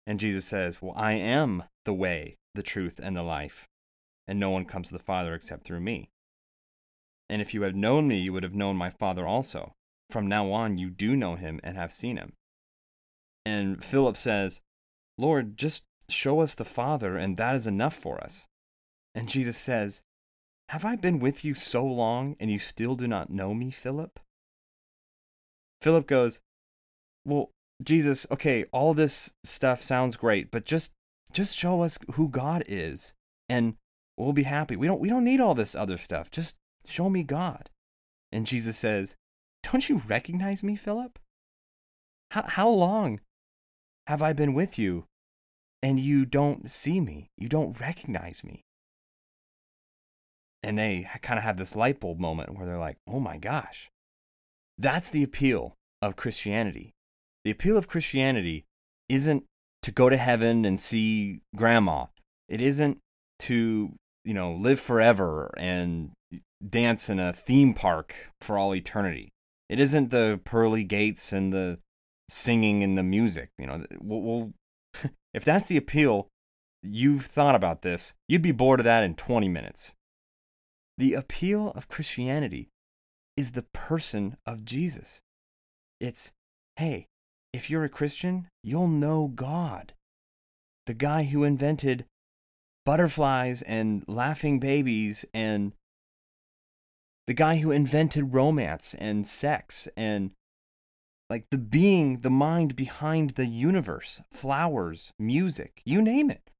And 0.07 0.19
Jesus 0.19 0.45
says, 0.45 0.81
Well, 0.81 0.93
I 0.95 1.13
am 1.13 1.63
the 1.85 1.93
way, 1.93 2.37
the 2.53 2.63
truth, 2.63 2.99
and 3.01 3.15
the 3.15 3.23
life, 3.23 3.67
and 4.27 4.39
no 4.39 4.49
one 4.49 4.65
comes 4.65 4.87
to 4.87 4.93
the 4.93 5.03
Father 5.03 5.33
except 5.33 5.63
through 5.63 5.79
me. 5.79 6.09
And 7.29 7.41
if 7.41 7.53
you 7.53 7.63
had 7.63 7.75
known 7.75 8.07
me, 8.07 8.19
you 8.19 8.33
would 8.33 8.43
have 8.43 8.53
known 8.53 8.75
my 8.75 8.89
Father 8.89 9.25
also. 9.25 9.73
From 10.09 10.27
now 10.27 10.51
on, 10.51 10.77
you 10.77 10.89
do 10.89 11.15
know 11.15 11.35
him 11.35 11.59
and 11.63 11.77
have 11.77 11.91
seen 11.91 12.17
him. 12.17 12.33
And 13.45 13.83
Philip 13.83 14.17
says, 14.17 14.61
Lord, 15.17 15.57
just 15.57 15.85
show 16.09 16.41
us 16.41 16.55
the 16.55 16.65
Father, 16.65 17.17
and 17.17 17.37
that 17.37 17.55
is 17.55 17.67
enough 17.67 17.95
for 17.95 18.23
us. 18.23 18.45
And 19.13 19.29
Jesus 19.29 19.57
says, 19.57 20.01
Have 20.69 20.85
I 20.85 20.95
been 20.95 21.19
with 21.19 21.45
you 21.45 21.53
so 21.53 21.85
long, 21.85 22.35
and 22.39 22.51
you 22.51 22.59
still 22.59 22.95
do 22.95 23.07
not 23.07 23.29
know 23.29 23.53
me, 23.53 23.71
Philip? 23.71 24.19
Philip 25.81 26.07
goes, 26.07 26.39
Well, 27.23 27.51
Jesus, 27.83 28.25
okay, 28.31 28.65
all 28.71 28.93
this 28.93 29.31
stuff 29.43 29.81
sounds 29.81 30.15
great, 30.15 30.51
but 30.51 30.65
just 30.65 30.91
just 31.35 31.55
show 31.55 31.81
us 31.81 31.99
who 32.13 32.29
God 32.29 32.63
is 32.67 33.13
and 33.47 33.75
we'll 34.17 34.33
be 34.33 34.43
happy. 34.43 34.75
We 34.75 34.87
don't 34.87 34.99
we 34.99 35.09
don't 35.09 35.23
need 35.23 35.39
all 35.39 35.55
this 35.55 35.75
other 35.75 35.97
stuff. 35.97 36.31
Just 36.31 36.55
show 36.85 37.09
me 37.09 37.23
God. 37.23 37.69
And 38.31 38.47
Jesus 38.47 38.77
says, 38.77 39.15
"Don't 39.63 39.87
you 39.87 40.01
recognize 40.07 40.63
me, 40.63 40.75
Philip? 40.75 41.19
How 42.31 42.43
how 42.43 42.69
long 42.69 43.19
have 44.07 44.21
I 44.21 44.33
been 44.33 44.53
with 44.53 44.79
you 44.79 45.05
and 45.83 45.99
you 45.99 46.25
don't 46.25 46.69
see 46.71 46.99
me? 46.99 47.29
You 47.37 47.49
don't 47.49 47.79
recognize 47.79 48.43
me?" 48.43 48.63
And 50.63 50.79
they 50.79 51.07
kind 51.21 51.37
of 51.37 51.43
have 51.43 51.57
this 51.57 51.75
light 51.75 51.99
bulb 51.99 52.19
moment 52.19 52.55
where 52.55 52.65
they're 52.65 52.79
like, 52.79 52.97
"Oh 53.07 53.19
my 53.19 53.37
gosh." 53.37 53.89
That's 54.77 55.09
the 55.09 55.23
appeal 55.23 55.75
of 56.01 56.15
Christianity 56.15 56.95
the 57.45 57.51
appeal 57.51 57.77
of 57.77 57.87
Christianity 57.87 58.65
isn't 59.07 59.45
to 59.85 59.91
go 59.91 60.09
to 60.09 60.17
heaven 60.17 60.65
and 60.65 60.79
see 60.79 61.41
grandma. 61.55 62.07
It 62.49 62.59
isn't 62.59 62.97
to, 63.37 63.93
you 64.23 64.33
know, 64.33 64.51
live 64.51 64.79
forever 64.79 65.53
and 65.57 66.09
dance 66.67 67.07
in 67.07 67.19
a 67.19 67.31
theme 67.31 67.75
park 67.75 68.15
for 68.41 68.57
all 68.57 68.73
eternity. 68.73 69.29
It 69.69 69.79
isn't 69.79 70.09
the 70.09 70.39
pearly 70.43 70.83
gates 70.83 71.31
and 71.31 71.53
the 71.53 71.77
singing 72.27 72.83
and 72.83 72.97
the 72.97 73.03
music. 73.03 73.49
You 73.59 73.67
know, 73.67 73.85
we'll, 74.01 74.21
we'll 74.21 74.53
if 75.35 75.45
that's 75.45 75.67
the 75.67 75.77
appeal, 75.77 76.29
you've 76.81 77.27
thought 77.27 77.53
about 77.53 77.83
this, 77.83 78.15
you'd 78.27 78.41
be 78.41 78.51
bored 78.51 78.79
of 78.79 78.85
that 78.85 79.03
in 79.03 79.13
20 79.13 79.47
minutes. 79.47 79.93
The 80.97 81.13
appeal 81.13 81.71
of 81.75 81.89
Christianity 81.89 82.69
is 83.37 83.51
the 83.51 83.65
person 83.71 84.37
of 84.47 84.65
Jesus. 84.65 85.19
It's, 85.99 86.31
hey, 86.77 87.05
if 87.55 87.69
you're 87.69 87.85
a 87.85 87.89
Christian, 87.89 88.49
you'll 88.63 88.89
know 88.89 89.31
God. 89.33 89.93
The 90.87 90.93
guy 90.93 91.23
who 91.23 91.43
invented 91.43 92.05
butterflies 92.85 93.61
and 93.61 94.03
laughing 94.07 94.59
babies 94.59 95.23
and 95.33 95.71
the 97.27 97.33
guy 97.33 97.57
who 97.57 97.71
invented 97.71 98.33
romance 98.33 98.93
and 98.99 99.25
sex 99.25 99.87
and 99.95 100.31
like 101.29 101.45
the 101.49 101.57
being, 101.57 102.19
the 102.19 102.29
mind 102.29 102.75
behind 102.75 103.31
the 103.31 103.47
universe, 103.47 104.21
flowers, 104.31 105.11
music, 105.17 105.81
you 105.85 106.01
name 106.01 106.29
it. 106.29 106.51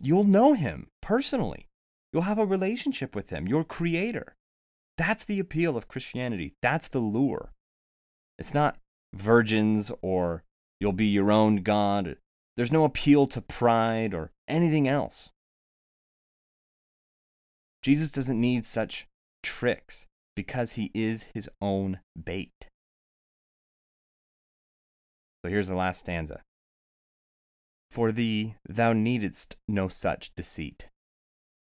You'll 0.00 0.24
know 0.24 0.54
him 0.54 0.86
personally. 1.02 1.66
You'll 2.12 2.22
have 2.22 2.38
a 2.38 2.46
relationship 2.46 3.14
with 3.14 3.30
him, 3.30 3.46
your 3.46 3.64
creator. 3.64 4.34
That's 4.96 5.24
the 5.24 5.40
appeal 5.40 5.76
of 5.76 5.88
Christianity. 5.88 6.54
That's 6.62 6.88
the 6.88 7.00
lure. 7.00 7.52
It's 8.38 8.54
not 8.54 8.78
virgins 9.14 9.90
or 10.02 10.44
you'll 10.80 10.92
be 10.92 11.06
your 11.06 11.30
own 11.30 11.56
God. 11.56 12.16
There's 12.56 12.72
no 12.72 12.84
appeal 12.84 13.26
to 13.28 13.40
pride 13.40 14.14
or 14.14 14.32
anything 14.48 14.88
else. 14.88 15.30
Jesus 17.82 18.10
doesn't 18.10 18.40
need 18.40 18.66
such 18.66 19.06
tricks 19.42 20.06
because 20.36 20.72
he 20.72 20.90
is 20.94 21.28
his 21.34 21.48
own 21.60 22.00
bait. 22.22 22.68
So 25.42 25.50
here's 25.50 25.68
the 25.68 25.74
last 25.74 26.00
stanza. 26.00 26.42
For 27.90 28.12
thee, 28.12 28.54
thou 28.68 28.92
needest 28.92 29.56
no 29.66 29.88
such 29.88 30.34
deceit, 30.34 30.88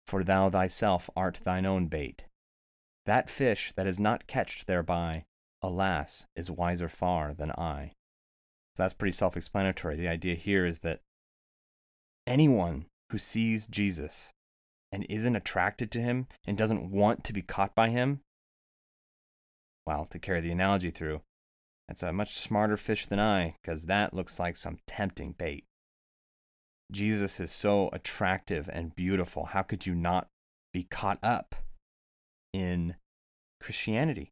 for 0.07 0.23
thou 0.23 0.49
thyself 0.49 1.09
art 1.15 1.41
thine 1.43 1.65
own 1.65 1.87
bait. 1.87 2.25
That 3.05 3.29
fish 3.29 3.73
that 3.75 3.85
is 3.85 3.99
not 3.99 4.27
catched 4.27 4.67
thereby 4.67 5.25
alas, 5.61 6.25
is 6.35 6.51
wiser 6.51 6.89
far 6.89 7.33
than 7.33 7.51
I. 7.51 7.93
So 8.75 8.83
that's 8.83 8.93
pretty 8.93 9.15
self 9.15 9.35
explanatory. 9.35 9.95
The 9.95 10.07
idea 10.07 10.35
here 10.35 10.65
is 10.65 10.79
that 10.79 11.01
anyone 12.27 12.85
who 13.11 13.17
sees 13.17 13.67
Jesus 13.67 14.29
and 14.91 15.05
isn't 15.09 15.35
attracted 15.35 15.91
to 15.91 16.01
him 16.01 16.27
and 16.45 16.57
doesn't 16.57 16.91
want 16.91 17.23
to 17.23 17.33
be 17.33 17.41
caught 17.41 17.73
by 17.73 17.89
him, 17.89 18.21
well, 19.85 20.05
to 20.11 20.19
carry 20.19 20.41
the 20.41 20.51
analogy 20.51 20.91
through, 20.91 21.21
that's 21.87 22.03
a 22.03 22.11
much 22.11 22.37
smarter 22.37 22.77
fish 22.77 23.07
than 23.07 23.19
I, 23.19 23.55
because 23.61 23.85
that 23.85 24.13
looks 24.13 24.39
like 24.39 24.57
some 24.57 24.77
tempting 24.85 25.33
bait. 25.37 25.63
Jesus 26.91 27.39
is 27.39 27.51
so 27.51 27.89
attractive 27.91 28.69
and 28.71 28.95
beautiful. 28.95 29.45
How 29.45 29.61
could 29.61 29.85
you 29.85 29.95
not 29.95 30.27
be 30.73 30.83
caught 30.83 31.19
up 31.23 31.55
in 32.53 32.95
Christianity, 33.61 34.31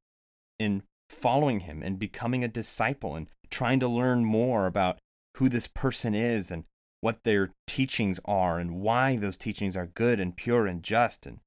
in 0.60 0.84
following 1.10 1.62
him 1.62 1.82
and 1.84 2.00
becoming 2.00 2.44
a 2.44 2.48
disciple 2.48 3.16
and 3.16 3.28
trying 3.50 3.80
to 3.80 3.88
learn 3.88 4.26
more 4.26 4.66
about 4.66 4.98
who 5.38 5.50
this 5.50 5.68
person 5.68 6.16
is 6.16 6.50
and 6.50 6.64
what 7.02 7.24
their 7.24 7.52
teachings 7.68 8.20
are 8.26 8.58
and 8.58 8.82
why 8.82 9.16
those 9.16 9.38
teachings 9.38 9.76
are 9.76 9.86
good 9.86 10.20
and 10.20 10.36
pure 10.36 10.66
and 10.66 10.82
just 10.82 11.26
and 11.26 11.40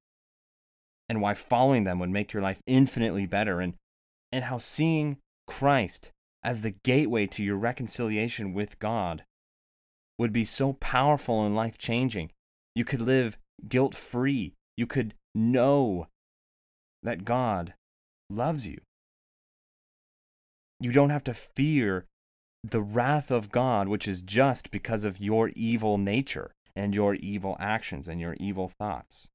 and 1.09 1.21
why 1.21 1.35
following 1.35 1.85
them 1.85 1.99
would 1.99 2.11
make 2.11 2.33
your 2.33 2.43
life 2.43 2.61
infinitely 2.67 3.27
better 3.27 3.61
and 3.61 3.75
and 4.31 4.45
how 4.45 4.59
seeing 4.59 5.17
Christ 5.47 6.13
as 6.43 6.61
the 6.61 6.75
gateway 6.85 7.27
to 7.27 7.43
your 7.43 7.57
reconciliation 7.57 8.53
with 8.53 8.79
God 8.79 9.25
would 10.19 10.33
be 10.33 10.45
so 10.45 10.75
powerful 10.75 11.45
and 11.45 11.57
life 11.57 11.79
changing. 11.79 12.31
You 12.75 12.85
could 12.85 13.01
live 13.01 13.39
guilt 13.69 13.95
free. 13.95 14.55
You 14.77 14.87
could 14.87 15.15
know 15.35 16.09
that 17.03 17.25
God 17.25 17.75
loves 18.29 18.67
you 18.67 18.79
you 20.81 20.93
don't 20.93 21.11
have 21.11 21.25
to 21.25 21.35
fear 21.35 22.07
the 22.63 22.81
wrath 22.81 23.31
of 23.31 23.51
God, 23.51 23.89
which 23.89 24.09
is 24.09 24.23
just 24.23 24.71
because 24.71 25.05
of 25.05 25.21
your 25.21 25.51
evil 25.55 25.99
nature 25.99 26.53
and 26.75 26.95
your 26.95 27.15
evil 27.15 27.57
actions 27.59 28.09
and 28.09 28.21
your 28.21 28.37
evil 28.39 28.69
thoughts. 28.69 29.29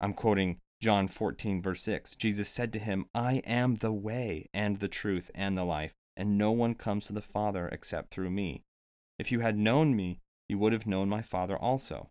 I'm 0.00 0.14
quoting 0.14 0.58
John 0.80 1.08
14, 1.08 1.60
verse 1.60 1.82
6. 1.82 2.16
Jesus 2.16 2.48
said 2.48 2.72
to 2.72 2.78
him, 2.78 3.06
I 3.14 3.42
am 3.46 3.76
the 3.76 3.92
way 3.92 4.48
and 4.54 4.78
the 4.78 4.88
truth 4.88 5.30
and 5.34 5.56
the 5.56 5.64
life, 5.64 5.92
and 6.16 6.38
no 6.38 6.50
one 6.52 6.74
comes 6.74 7.06
to 7.06 7.12
the 7.12 7.20
Father 7.20 7.68
except 7.70 8.10
through 8.10 8.30
me. 8.30 8.62
If 9.18 9.30
you 9.30 9.40
had 9.40 9.58
known 9.58 9.94
me, 9.94 10.20
you 10.48 10.58
would 10.58 10.72
have 10.72 10.86
known 10.86 11.08
my 11.08 11.20
Father 11.20 11.56
also. 11.56 12.08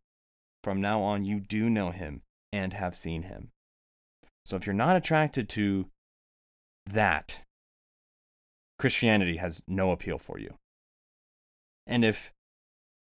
From 0.63 0.82
now 0.82 1.01
on, 1.01 1.25
you 1.25 1.39
do 1.39 1.69
know 1.69 1.89
him 1.89 2.21
and 2.53 2.73
have 2.73 2.95
seen 2.95 3.23
him. 3.23 3.49
So 4.50 4.56
if 4.56 4.66
you're 4.66 4.74
not 4.74 4.96
attracted 4.96 5.48
to 5.50 5.86
that, 6.88 7.42
Christianity 8.80 9.38
has 9.38 9.62
no 9.68 9.92
appeal 9.92 10.18
for 10.18 10.40
you. 10.40 10.56
And 11.86 12.04
if 12.04 12.32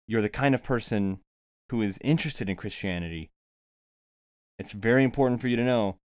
you're 0.08 0.22
the 0.22 0.30
kind 0.30 0.54
of 0.54 0.64
person 0.64 1.22
who 1.72 1.82
is 1.82 1.98
interested 2.02 2.50
in 2.50 2.56
Christianity, 2.56 3.32
it's 4.60 4.74
very 4.74 5.04
important 5.04 5.42
for 5.42 5.48
you 5.48 5.56
to 5.56 5.64
know 5.64 5.98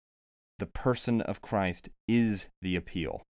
the 0.61 0.67
person 0.67 1.21
of 1.23 1.43
Christ 1.43 1.89
is 2.07 2.49
the 2.63 2.77
appeal, 2.77 3.23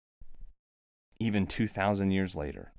even 1.18 1.46
2,000 1.46 2.10
years 2.10 2.36
later. 2.36 2.72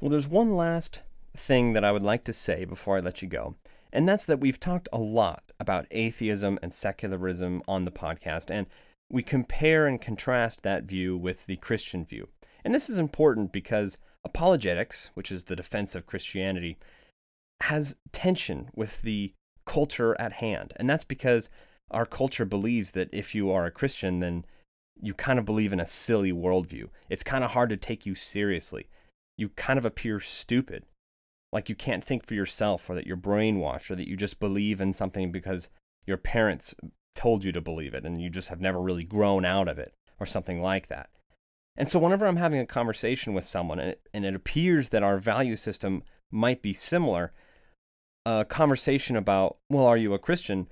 Well, 0.00 0.10
there's 0.10 0.28
one 0.28 0.56
last 0.56 1.02
thing 1.36 1.74
that 1.74 1.84
I 1.84 1.92
would 1.92 2.02
like 2.02 2.24
to 2.24 2.32
say 2.32 2.64
before 2.64 2.96
I 2.96 3.00
let 3.00 3.20
you 3.20 3.28
go, 3.28 3.56
and 3.92 4.08
that's 4.08 4.24
that 4.26 4.40
we've 4.40 4.60
talked 4.60 4.88
a 4.92 4.98
lot 4.98 5.52
about 5.60 5.86
atheism 5.90 6.58
and 6.62 6.72
secularism 6.72 7.62
on 7.68 7.84
the 7.84 7.90
podcast, 7.90 8.50
and 8.50 8.66
we 9.10 9.22
compare 9.22 9.86
and 9.86 10.00
contrast 10.00 10.62
that 10.62 10.84
view 10.84 11.16
with 11.16 11.46
the 11.46 11.56
Christian 11.56 12.04
view. 12.04 12.28
And 12.64 12.74
this 12.74 12.88
is 12.88 12.98
important 12.98 13.52
because 13.52 13.98
apologetics, 14.24 15.10
which 15.14 15.30
is 15.30 15.44
the 15.44 15.56
defense 15.56 15.94
of 15.94 16.06
Christianity, 16.06 16.78
has 17.62 17.96
tension 18.12 18.70
with 18.74 19.02
the 19.02 19.34
culture 19.66 20.18
at 20.20 20.34
hand. 20.34 20.72
And 20.76 20.88
that's 20.88 21.04
because 21.04 21.48
our 21.90 22.06
culture 22.06 22.44
believes 22.44 22.92
that 22.92 23.10
if 23.12 23.34
you 23.34 23.50
are 23.50 23.66
a 23.66 23.70
Christian, 23.70 24.20
then 24.20 24.44
you 25.00 25.14
kind 25.14 25.38
of 25.38 25.44
believe 25.44 25.72
in 25.72 25.80
a 25.80 25.86
silly 25.86 26.32
worldview. 26.32 26.88
It's 27.08 27.22
kind 27.22 27.44
of 27.44 27.50
hard 27.50 27.70
to 27.70 27.76
take 27.76 28.06
you 28.06 28.14
seriously. 28.14 28.88
You 29.36 29.50
kind 29.50 29.78
of 29.78 29.84
appear 29.84 30.20
stupid, 30.20 30.84
like 31.52 31.68
you 31.68 31.74
can't 31.74 32.04
think 32.04 32.26
for 32.26 32.34
yourself, 32.34 32.88
or 32.88 32.94
that 32.94 33.06
you're 33.06 33.16
brainwashed, 33.16 33.90
or 33.90 33.96
that 33.96 34.08
you 34.08 34.16
just 34.16 34.40
believe 34.40 34.80
in 34.80 34.92
something 34.92 35.30
because 35.30 35.68
your 36.06 36.16
parents 36.16 36.74
told 37.14 37.44
you 37.44 37.52
to 37.52 37.60
believe 37.60 37.94
it 37.94 38.04
and 38.04 38.20
you 38.20 38.30
just 38.30 38.48
have 38.48 38.60
never 38.60 38.80
really 38.80 39.04
grown 39.04 39.44
out 39.44 39.68
of 39.68 39.78
it, 39.78 39.94
or 40.18 40.26
something 40.26 40.62
like 40.62 40.88
that. 40.88 41.10
And 41.76 41.88
so, 41.88 41.98
whenever 41.98 42.26
I'm 42.26 42.36
having 42.36 42.60
a 42.60 42.66
conversation 42.66 43.34
with 43.34 43.44
someone 43.44 43.78
and 43.78 43.90
it, 43.90 44.08
and 44.12 44.24
it 44.24 44.34
appears 44.34 44.90
that 44.90 45.02
our 45.02 45.18
value 45.18 45.56
system 45.56 46.02
might 46.30 46.62
be 46.62 46.72
similar, 46.72 47.32
a 48.24 48.44
conversation 48.44 49.16
about, 49.16 49.58
well, 49.68 49.86
are 49.86 49.96
you 49.96 50.14
a 50.14 50.18
Christian, 50.18 50.68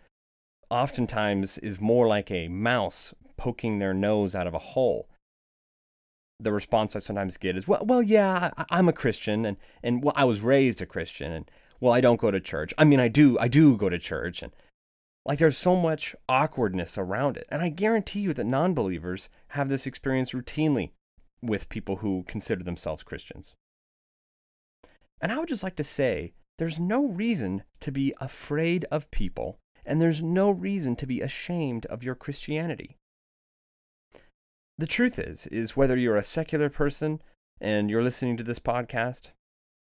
oftentimes 0.71 1.59
is 1.59 1.81
more 1.81 2.07
like 2.07 2.31
a 2.31 2.49
mouse 2.49 3.13
poking 3.37 3.79
their 3.79 3.95
nose 3.95 4.35
out 4.35 4.47
of 4.47 4.55
a 4.55 4.59
hole. 4.59 5.09
The 6.43 6.53
response 6.53 6.97
I 6.97 7.01
sometimes 7.01 7.37
get 7.37 7.57
is, 7.57 7.69
well, 7.69 7.85
well, 7.85 8.03
yeah, 8.03 8.51
I, 8.57 8.79
am 8.79 8.89
a 8.89 8.93
Christian, 8.93 9.45
and 9.45 9.57
and 9.83 10.03
well, 10.03 10.15
I 10.17 10.25
was 10.25 10.41
raised 10.41 10.81
a 10.81 10.87
Christian, 10.87 11.33
and 11.33 11.51
well, 11.81 11.93
I 11.93 12.01
don't 12.01 12.21
go 12.21 12.31
to 12.31 12.41
church. 12.41 12.73
I 12.79 12.85
mean, 12.85 13.01
I 13.01 13.09
do, 13.09 13.39
I 13.39 13.49
do 13.49 13.77
go 13.77 13.89
to 13.89 13.99
church, 13.99 14.43
and 14.43 14.53
like 15.25 15.39
there's 15.39 15.59
so 15.59 15.77
much 15.77 16.15
awkwardness 16.29 16.97
around 16.97 17.37
it. 17.37 17.47
And 17.51 17.63
I 17.63 17.69
guarantee 17.69 18.21
you 18.21 18.33
that 18.33 18.45
non-believers 18.45 19.29
have 19.49 19.69
this 19.69 19.87
experience 19.87 20.33
routinely 20.33 20.91
with 21.43 21.69
people 21.69 21.97
who 21.97 22.25
consider 22.27 22.65
themselves 22.65 23.03
Christians. 23.03 23.55
And 25.21 25.31
I 25.31 25.39
would 25.39 25.49
just 25.49 25.63
like 25.63 25.77
to 25.77 25.85
say 25.85 26.33
there's 26.59 26.81
no 26.81 27.07
reason 27.07 27.65
to 27.81 27.93
be 27.93 28.15
afraid 28.21 28.87
of 28.91 29.11
people, 29.11 29.59
and 29.85 30.01
there's 30.01 30.23
no 30.23 30.51
reason 30.51 30.97
to 30.97 31.07
be 31.07 31.21
ashamed 31.21 31.87
of 31.87 32.03
your 32.03 32.15
Christianity. 32.15 32.97
The 34.81 34.87
truth 34.87 35.19
is, 35.19 35.47
is 35.49 35.77
whether 35.77 35.95
you're 35.95 36.17
a 36.17 36.25
secular 36.25 36.71
person 36.71 37.21
and 37.61 37.91
you're 37.91 38.03
listening 38.03 38.39
to 38.39 38.43
this 38.43 38.59
podcast, 38.59 39.29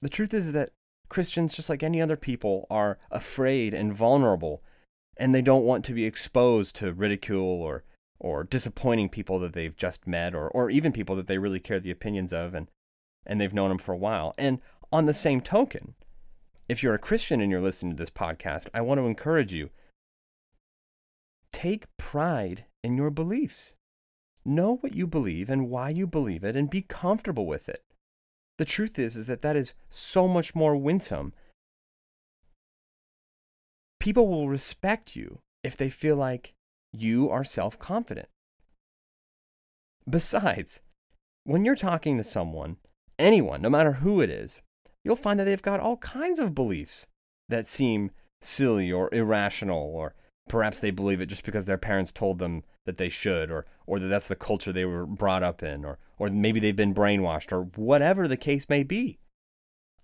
the 0.01 0.07
truth 0.07 0.33
is 0.33 0.53
that 0.53 0.69
Christians, 1.09 1.53
just 1.53 1.69
like 1.69 1.83
any 1.83 2.01
other 2.01 2.15
people, 2.15 2.65
are 2.69 2.97
afraid 3.11 3.73
and 3.73 3.93
vulnerable, 3.93 4.63
and 5.17 5.35
they 5.35 5.41
don't 5.41 5.65
want 5.65 5.83
to 5.83 5.93
be 5.93 6.05
exposed 6.05 6.77
to 6.77 6.93
ridicule 6.93 7.61
or 7.61 7.83
or 8.19 8.45
disappointing 8.45 9.09
people 9.09 9.37
that 9.39 9.51
they've 9.51 9.75
just 9.75 10.07
met 10.07 10.33
or 10.33 10.47
or 10.47 10.69
even 10.69 10.93
people 10.93 11.17
that 11.17 11.27
they 11.27 11.39
really 11.39 11.59
care 11.59 11.81
the 11.81 11.91
opinions 11.91 12.31
of 12.31 12.53
and 12.53 12.71
and 13.25 13.41
they've 13.41 13.53
known 13.53 13.67
them 13.67 13.77
for 13.77 13.91
a 13.91 13.97
while. 13.97 14.33
And 14.37 14.61
on 14.93 15.07
the 15.07 15.13
same 15.13 15.41
token, 15.41 15.95
if 16.69 16.81
you're 16.81 16.93
a 16.93 16.99
Christian 16.99 17.41
and 17.41 17.51
you're 17.51 17.59
listening 17.59 17.97
to 17.97 18.01
this 18.01 18.09
podcast, 18.09 18.67
I 18.73 18.79
want 18.79 19.01
to 19.01 19.07
encourage 19.07 19.51
you 19.51 19.71
take 21.51 21.85
pride 21.97 22.63
in 22.81 22.95
your 22.95 23.09
beliefs. 23.09 23.75
Know 24.45 24.77
what 24.77 24.93
you 24.93 25.07
believe 25.07 25.49
and 25.49 25.69
why 25.69 25.89
you 25.89 26.05
believe 26.05 26.43
it 26.43 26.55
and 26.55 26.69
be 26.69 26.83
comfortable 26.83 27.47
with 27.47 27.67
it. 27.67 27.81
The 28.57 28.65
truth 28.65 28.99
is 28.99 29.15
is 29.15 29.27
that 29.27 29.41
that 29.41 29.55
is 29.55 29.73
so 29.89 30.27
much 30.27 30.53
more 30.53 30.75
winsome. 30.75 31.33
People 33.99 34.27
will 34.27 34.47
respect 34.47 35.15
you 35.15 35.39
if 35.63 35.75
they 35.75 35.89
feel 35.89 36.15
like 36.15 36.53
you 36.93 37.29
are 37.29 37.43
self-confident. 37.43 38.27
Besides, 40.07 40.79
when 41.43 41.65
you're 41.65 41.75
talking 41.75 42.17
to 42.17 42.23
someone, 42.23 42.77
anyone, 43.17 43.61
no 43.63 43.69
matter 43.69 43.93
who 43.93 44.21
it 44.21 44.29
is, 44.29 44.61
you'll 45.03 45.15
find 45.15 45.39
that 45.39 45.45
they've 45.45 45.61
got 45.61 45.79
all 45.79 45.97
kinds 45.97 46.37
of 46.37 46.53
beliefs 46.53 47.07
that 47.49 47.67
seem 47.67 48.11
silly 48.41 48.91
or 48.91 49.11
irrational, 49.13 49.81
or 49.81 50.13
perhaps 50.47 50.79
they 50.79 50.91
believe 50.91 51.19
it 51.19 51.25
just 51.25 51.43
because 51.43 51.65
their 51.65 51.77
parents 51.77 52.11
told 52.11 52.37
them 52.37 52.63
that 52.85 52.97
they 52.97 53.09
should, 53.09 53.51
or, 53.51 53.65
or 53.85 53.99
that 53.99 54.07
that's 54.07 54.27
the 54.27 54.35
culture 54.35 54.71
they 54.71 54.85
were 54.85 55.05
brought 55.05 55.43
up 55.43 55.61
in, 55.61 55.83
or, 55.83 55.99
or 56.17 56.29
maybe 56.29 56.59
they've 56.59 56.75
been 56.75 56.93
brainwashed, 56.93 57.51
or 57.51 57.63
whatever 57.75 58.27
the 58.27 58.37
case 58.37 58.69
may 58.69 58.83
be. 58.83 59.19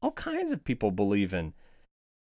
All 0.02 0.12
kinds 0.12 0.52
of 0.52 0.63
people 0.63 0.91
believe 0.91 1.34
in 1.34 1.54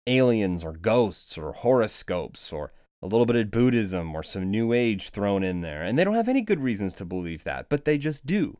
aliens, 0.06 0.64
or 0.64 0.72
ghosts, 0.72 1.36
or 1.36 1.52
horoscopes, 1.52 2.52
or 2.52 2.72
a 3.02 3.06
little 3.06 3.26
bit 3.26 3.36
of 3.36 3.50
Buddhism, 3.50 4.14
or 4.14 4.22
some 4.22 4.50
New 4.50 4.72
Age 4.72 5.10
thrown 5.10 5.44
in 5.44 5.60
there. 5.60 5.82
And 5.82 5.98
they 5.98 6.04
don't 6.04 6.14
have 6.14 6.28
any 6.28 6.40
good 6.40 6.60
reasons 6.60 6.94
to 6.94 7.04
believe 7.04 7.44
that, 7.44 7.68
but 7.68 7.84
they 7.84 7.98
just 7.98 8.26
do. 8.26 8.58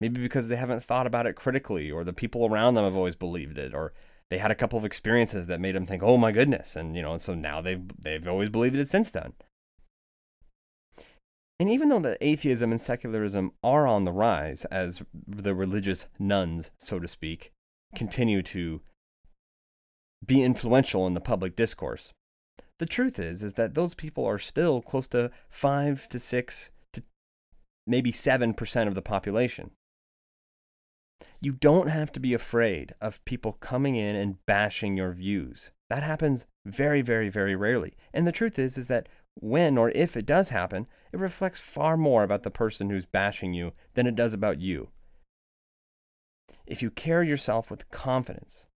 Maybe 0.00 0.20
because 0.20 0.48
they 0.48 0.56
haven't 0.56 0.82
thought 0.84 1.06
about 1.06 1.26
it 1.26 1.36
critically, 1.36 1.90
or 1.90 2.04
the 2.04 2.12
people 2.12 2.46
around 2.46 2.74
them 2.74 2.84
have 2.84 2.96
always 2.96 3.16
believed 3.16 3.58
it, 3.58 3.74
or 3.74 3.92
they 4.30 4.38
had 4.38 4.50
a 4.50 4.56
couple 4.56 4.78
of 4.78 4.84
experiences 4.84 5.46
that 5.46 5.60
made 5.60 5.74
them 5.74 5.86
think, 5.86 6.02
"Oh 6.02 6.16
my 6.16 6.32
goodness," 6.32 6.76
and 6.76 6.96
you 6.96 7.02
know, 7.02 7.12
and 7.12 7.20
so 7.20 7.34
now 7.34 7.60
they've 7.60 7.82
they've 7.98 8.26
always 8.26 8.50
believed 8.50 8.76
it 8.76 8.88
since 8.88 9.10
then. 9.10 9.34
And 11.58 11.70
even 11.70 11.88
though 11.88 12.00
the 12.00 12.18
atheism 12.20 12.70
and 12.70 12.80
secularism 12.80 13.52
are 13.64 13.86
on 13.86 14.04
the 14.04 14.12
rise, 14.12 14.66
as 14.66 15.02
the 15.26 15.54
religious 15.54 16.06
nones, 16.18 16.70
so 16.76 16.98
to 16.98 17.08
speak, 17.08 17.52
continue 17.94 18.42
to 18.42 18.82
be 20.24 20.42
influential 20.42 21.06
in 21.06 21.14
the 21.14 21.20
public 21.20 21.56
discourse, 21.56 22.12
the 22.78 22.86
truth 22.86 23.18
is 23.18 23.42
is 23.42 23.54
that 23.54 23.74
those 23.74 23.94
people 23.94 24.24
are 24.26 24.38
still 24.38 24.82
close 24.82 25.08
to 25.08 25.30
five 25.48 26.08
to 26.10 26.18
six 26.18 26.70
to 26.92 27.02
maybe 27.86 28.12
seven 28.12 28.52
percent 28.52 28.88
of 28.88 28.94
the 28.94 29.02
population. 29.02 29.70
You 31.40 31.52
don't 31.52 31.88
have 31.88 32.12
to 32.12 32.20
be 32.20 32.34
afraid 32.34 32.94
of 33.00 33.24
people 33.24 33.52
coming 33.52 33.96
in 33.96 34.14
and 34.14 34.44
bashing 34.44 34.96
your 34.96 35.12
views. 35.12 35.70
That 35.88 36.02
happens 36.02 36.44
very, 36.66 37.00
very, 37.00 37.28
very 37.30 37.54
rarely. 37.54 37.94
And 38.12 38.26
the 38.26 38.32
truth 38.32 38.58
is, 38.58 38.76
is 38.76 38.88
that 38.88 39.08
when 39.38 39.78
or 39.78 39.90
if 39.90 40.16
it 40.16 40.26
does 40.26 40.48
happen, 40.48 40.86
it 41.12 41.18
reflects 41.18 41.60
far 41.60 41.96
more 41.96 42.22
about 42.22 42.42
the 42.42 42.50
person 42.50 42.90
who's 42.90 43.06
bashing 43.06 43.54
you 43.54 43.72
than 43.94 44.06
it 44.06 44.16
does 44.16 44.32
about 44.32 44.60
you. 44.60 44.88
If 46.66 46.82
you 46.82 46.90
carry 46.90 47.28
yourself 47.28 47.70
with 47.70 47.90
confidence, 47.90 48.66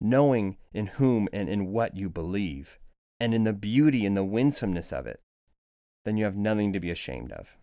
knowing 0.00 0.56
in 0.72 0.86
whom 0.86 1.28
and 1.32 1.48
in 1.48 1.72
what 1.72 1.96
you 1.96 2.08
believe, 2.08 2.78
and 3.18 3.34
in 3.34 3.44
the 3.44 3.52
beauty 3.52 4.06
and 4.06 4.16
the 4.16 4.24
winsomeness 4.24 4.92
of 4.92 5.06
it, 5.06 5.20
then 6.04 6.16
you 6.16 6.24
have 6.24 6.36
nothing 6.36 6.72
to 6.72 6.80
be 6.80 6.90
ashamed 6.90 7.32
of. 7.32 7.56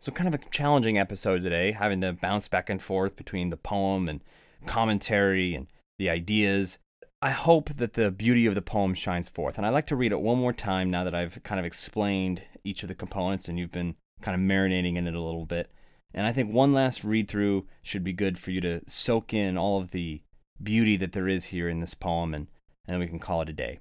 So, 0.00 0.10
kind 0.10 0.26
of 0.26 0.34
a 0.34 0.44
challenging 0.50 0.98
episode 0.98 1.44
today, 1.44 1.70
having 1.70 2.00
to 2.00 2.12
bounce 2.12 2.48
back 2.48 2.68
and 2.68 2.82
forth 2.82 3.14
between 3.14 3.50
the 3.50 3.56
poem 3.56 4.08
and 4.08 4.20
commentary 4.66 5.54
and 5.54 5.68
the 5.98 6.10
ideas. 6.10 6.78
I 7.24 7.30
hope 7.30 7.76
that 7.76 7.92
the 7.92 8.10
beauty 8.10 8.46
of 8.46 8.56
the 8.56 8.60
poem 8.60 8.94
shines 8.94 9.28
forth. 9.28 9.56
And 9.56 9.64
I'd 9.64 9.70
like 9.70 9.86
to 9.86 9.96
read 9.96 10.10
it 10.10 10.20
one 10.20 10.38
more 10.38 10.52
time 10.52 10.90
now 10.90 11.04
that 11.04 11.14
I've 11.14 11.40
kind 11.44 11.60
of 11.60 11.64
explained 11.64 12.42
each 12.64 12.82
of 12.82 12.88
the 12.88 12.96
components 12.96 13.46
and 13.46 13.60
you've 13.60 13.70
been 13.70 13.94
kind 14.20 14.34
of 14.34 14.40
marinating 14.40 14.96
in 14.96 15.06
it 15.06 15.14
a 15.14 15.20
little 15.20 15.46
bit. 15.46 15.70
And 16.12 16.26
I 16.26 16.32
think 16.32 16.52
one 16.52 16.72
last 16.72 17.04
read 17.04 17.28
through 17.28 17.66
should 17.80 18.02
be 18.02 18.12
good 18.12 18.38
for 18.38 18.50
you 18.50 18.60
to 18.62 18.80
soak 18.88 19.32
in 19.32 19.56
all 19.56 19.80
of 19.80 19.92
the 19.92 20.22
beauty 20.60 20.96
that 20.96 21.12
there 21.12 21.28
is 21.28 21.46
here 21.46 21.68
in 21.68 21.78
this 21.78 21.94
poem, 21.94 22.34
and, 22.34 22.48
and 22.86 22.98
we 22.98 23.06
can 23.06 23.20
call 23.20 23.40
it 23.40 23.48
a 23.48 23.52
day. 23.52 23.78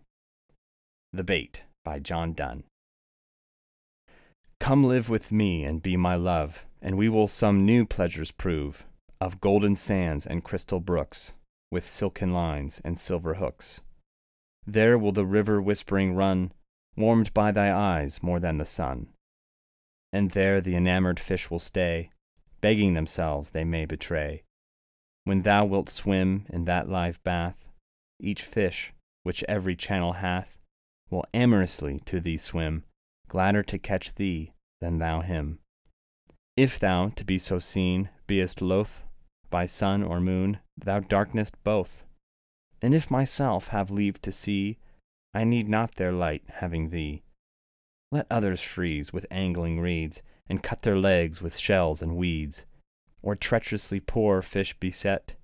The 1.11 1.23
Bait 1.23 1.61
by 1.83 1.99
John 1.99 2.33
Donne. 2.33 2.63
Come 4.59 4.83
live 4.83 5.09
with 5.09 5.31
me 5.31 5.63
and 5.63 5.81
be 5.81 5.97
my 5.97 6.15
love, 6.15 6.63
and 6.79 6.95
we 6.95 7.09
will 7.09 7.27
some 7.27 7.65
new 7.65 7.85
pleasures 7.85 8.31
prove 8.31 8.85
of 9.19 9.41
golden 9.41 9.75
sands 9.75 10.25
and 10.25 10.43
crystal 10.43 10.79
brooks, 10.79 11.33
with 11.71 11.87
silken 11.87 12.33
lines 12.33 12.79
and 12.83 12.99
silver 12.99 13.35
hooks. 13.35 13.81
There 14.67 14.97
will 14.97 15.11
the 15.11 15.25
river 15.25 15.61
whispering 15.61 16.13
run, 16.13 16.51
warmed 16.95 17.33
by 17.33 17.51
thy 17.51 17.73
eyes 17.73 18.21
more 18.21 18.39
than 18.39 18.57
the 18.57 18.65
sun. 18.65 19.07
And 20.13 20.31
there 20.31 20.61
the 20.61 20.75
enamored 20.75 21.19
fish 21.19 21.49
will 21.49 21.59
stay, 21.59 22.11
begging 22.59 22.93
themselves 22.93 23.51
they 23.51 23.63
may 23.63 23.85
betray. 23.85 24.43
When 25.23 25.43
thou 25.43 25.65
wilt 25.65 25.89
swim 25.89 26.45
in 26.49 26.65
that 26.65 26.89
live 26.89 27.23
bath, 27.23 27.57
each 28.19 28.43
fish, 28.43 28.93
which 29.23 29.43
every 29.47 29.75
channel 29.75 30.13
hath, 30.13 30.57
will 31.09 31.25
amorously 31.33 31.99
to 32.05 32.19
thee 32.19 32.37
swim 32.37 32.83
gladder 33.31 33.63
to 33.63 33.79
catch 33.79 34.13
thee 34.15 34.51
than 34.81 34.97
thou 34.97 35.21
him. 35.21 35.57
If 36.57 36.77
thou, 36.77 37.13
to 37.15 37.23
be 37.23 37.37
so 37.37 37.59
seen, 37.59 38.09
beest 38.27 38.61
loth, 38.61 39.03
by 39.49 39.65
sun 39.65 40.03
or 40.03 40.19
moon, 40.19 40.59
thou 40.81 40.99
darkenest 40.99 41.55
both. 41.63 42.05
And 42.81 42.93
if 42.93 43.11
myself 43.11 43.67
have 43.67 43.91
leave 43.91 44.21
to 44.21 44.31
see, 44.31 44.77
I 45.33 45.43
need 45.43 45.69
not 45.69 45.95
their 45.95 46.11
light 46.11 46.43
having 46.55 46.89
thee. 46.89 47.23
Let 48.11 48.27
others 48.29 48.61
freeze 48.61 49.13
with 49.13 49.25
angling 49.31 49.79
reeds, 49.79 50.21
and 50.49 50.63
cut 50.63 50.81
their 50.81 50.97
legs 50.97 51.41
with 51.41 51.57
shells 51.57 52.01
and 52.01 52.17
weeds, 52.17 52.65
or 53.21 53.35
treacherously 53.35 54.01
poor 54.01 54.41
fish 54.41 54.73
beset 54.79 55.35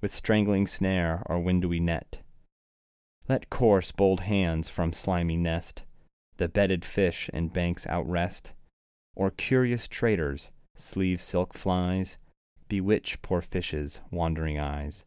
with 0.00 0.14
strangling 0.14 0.66
snare 0.66 1.22
or 1.26 1.36
windowy 1.36 1.80
net. 1.80 2.20
Let 3.28 3.50
coarse, 3.50 3.92
bold 3.92 4.20
hands 4.20 4.68
from 4.68 4.92
slimy 4.92 5.36
nest 5.36 5.82
the 6.38 6.48
bedded 6.48 6.84
fish 6.84 7.30
in 7.32 7.48
banks 7.48 7.86
outwrest, 7.86 8.52
or 9.14 9.30
curious 9.30 9.88
traders, 9.88 10.50
sleeve 10.74 11.20
silk 11.20 11.54
flies, 11.54 12.16
bewitch 12.68 13.20
poor 13.22 13.40
fishes' 13.40 14.00
wandering 14.10 14.58
eyes. 14.58 15.04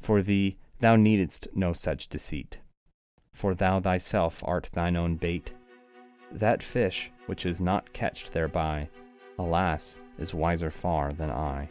For 0.00 0.22
thee, 0.22 0.58
thou 0.80 0.96
needest 0.96 1.48
no 1.54 1.72
such 1.72 2.08
deceit, 2.08 2.58
for 3.32 3.54
thou 3.54 3.80
thyself 3.80 4.42
art 4.44 4.68
thine 4.72 4.96
own 4.96 5.16
bait. 5.16 5.52
That 6.30 6.62
fish 6.62 7.10
which 7.26 7.46
is 7.46 7.60
not 7.60 7.92
catched 7.92 8.32
thereby, 8.32 8.88
alas, 9.38 9.96
is 10.18 10.34
wiser 10.34 10.70
far 10.70 11.12
than 11.12 11.30
I. 11.30 11.68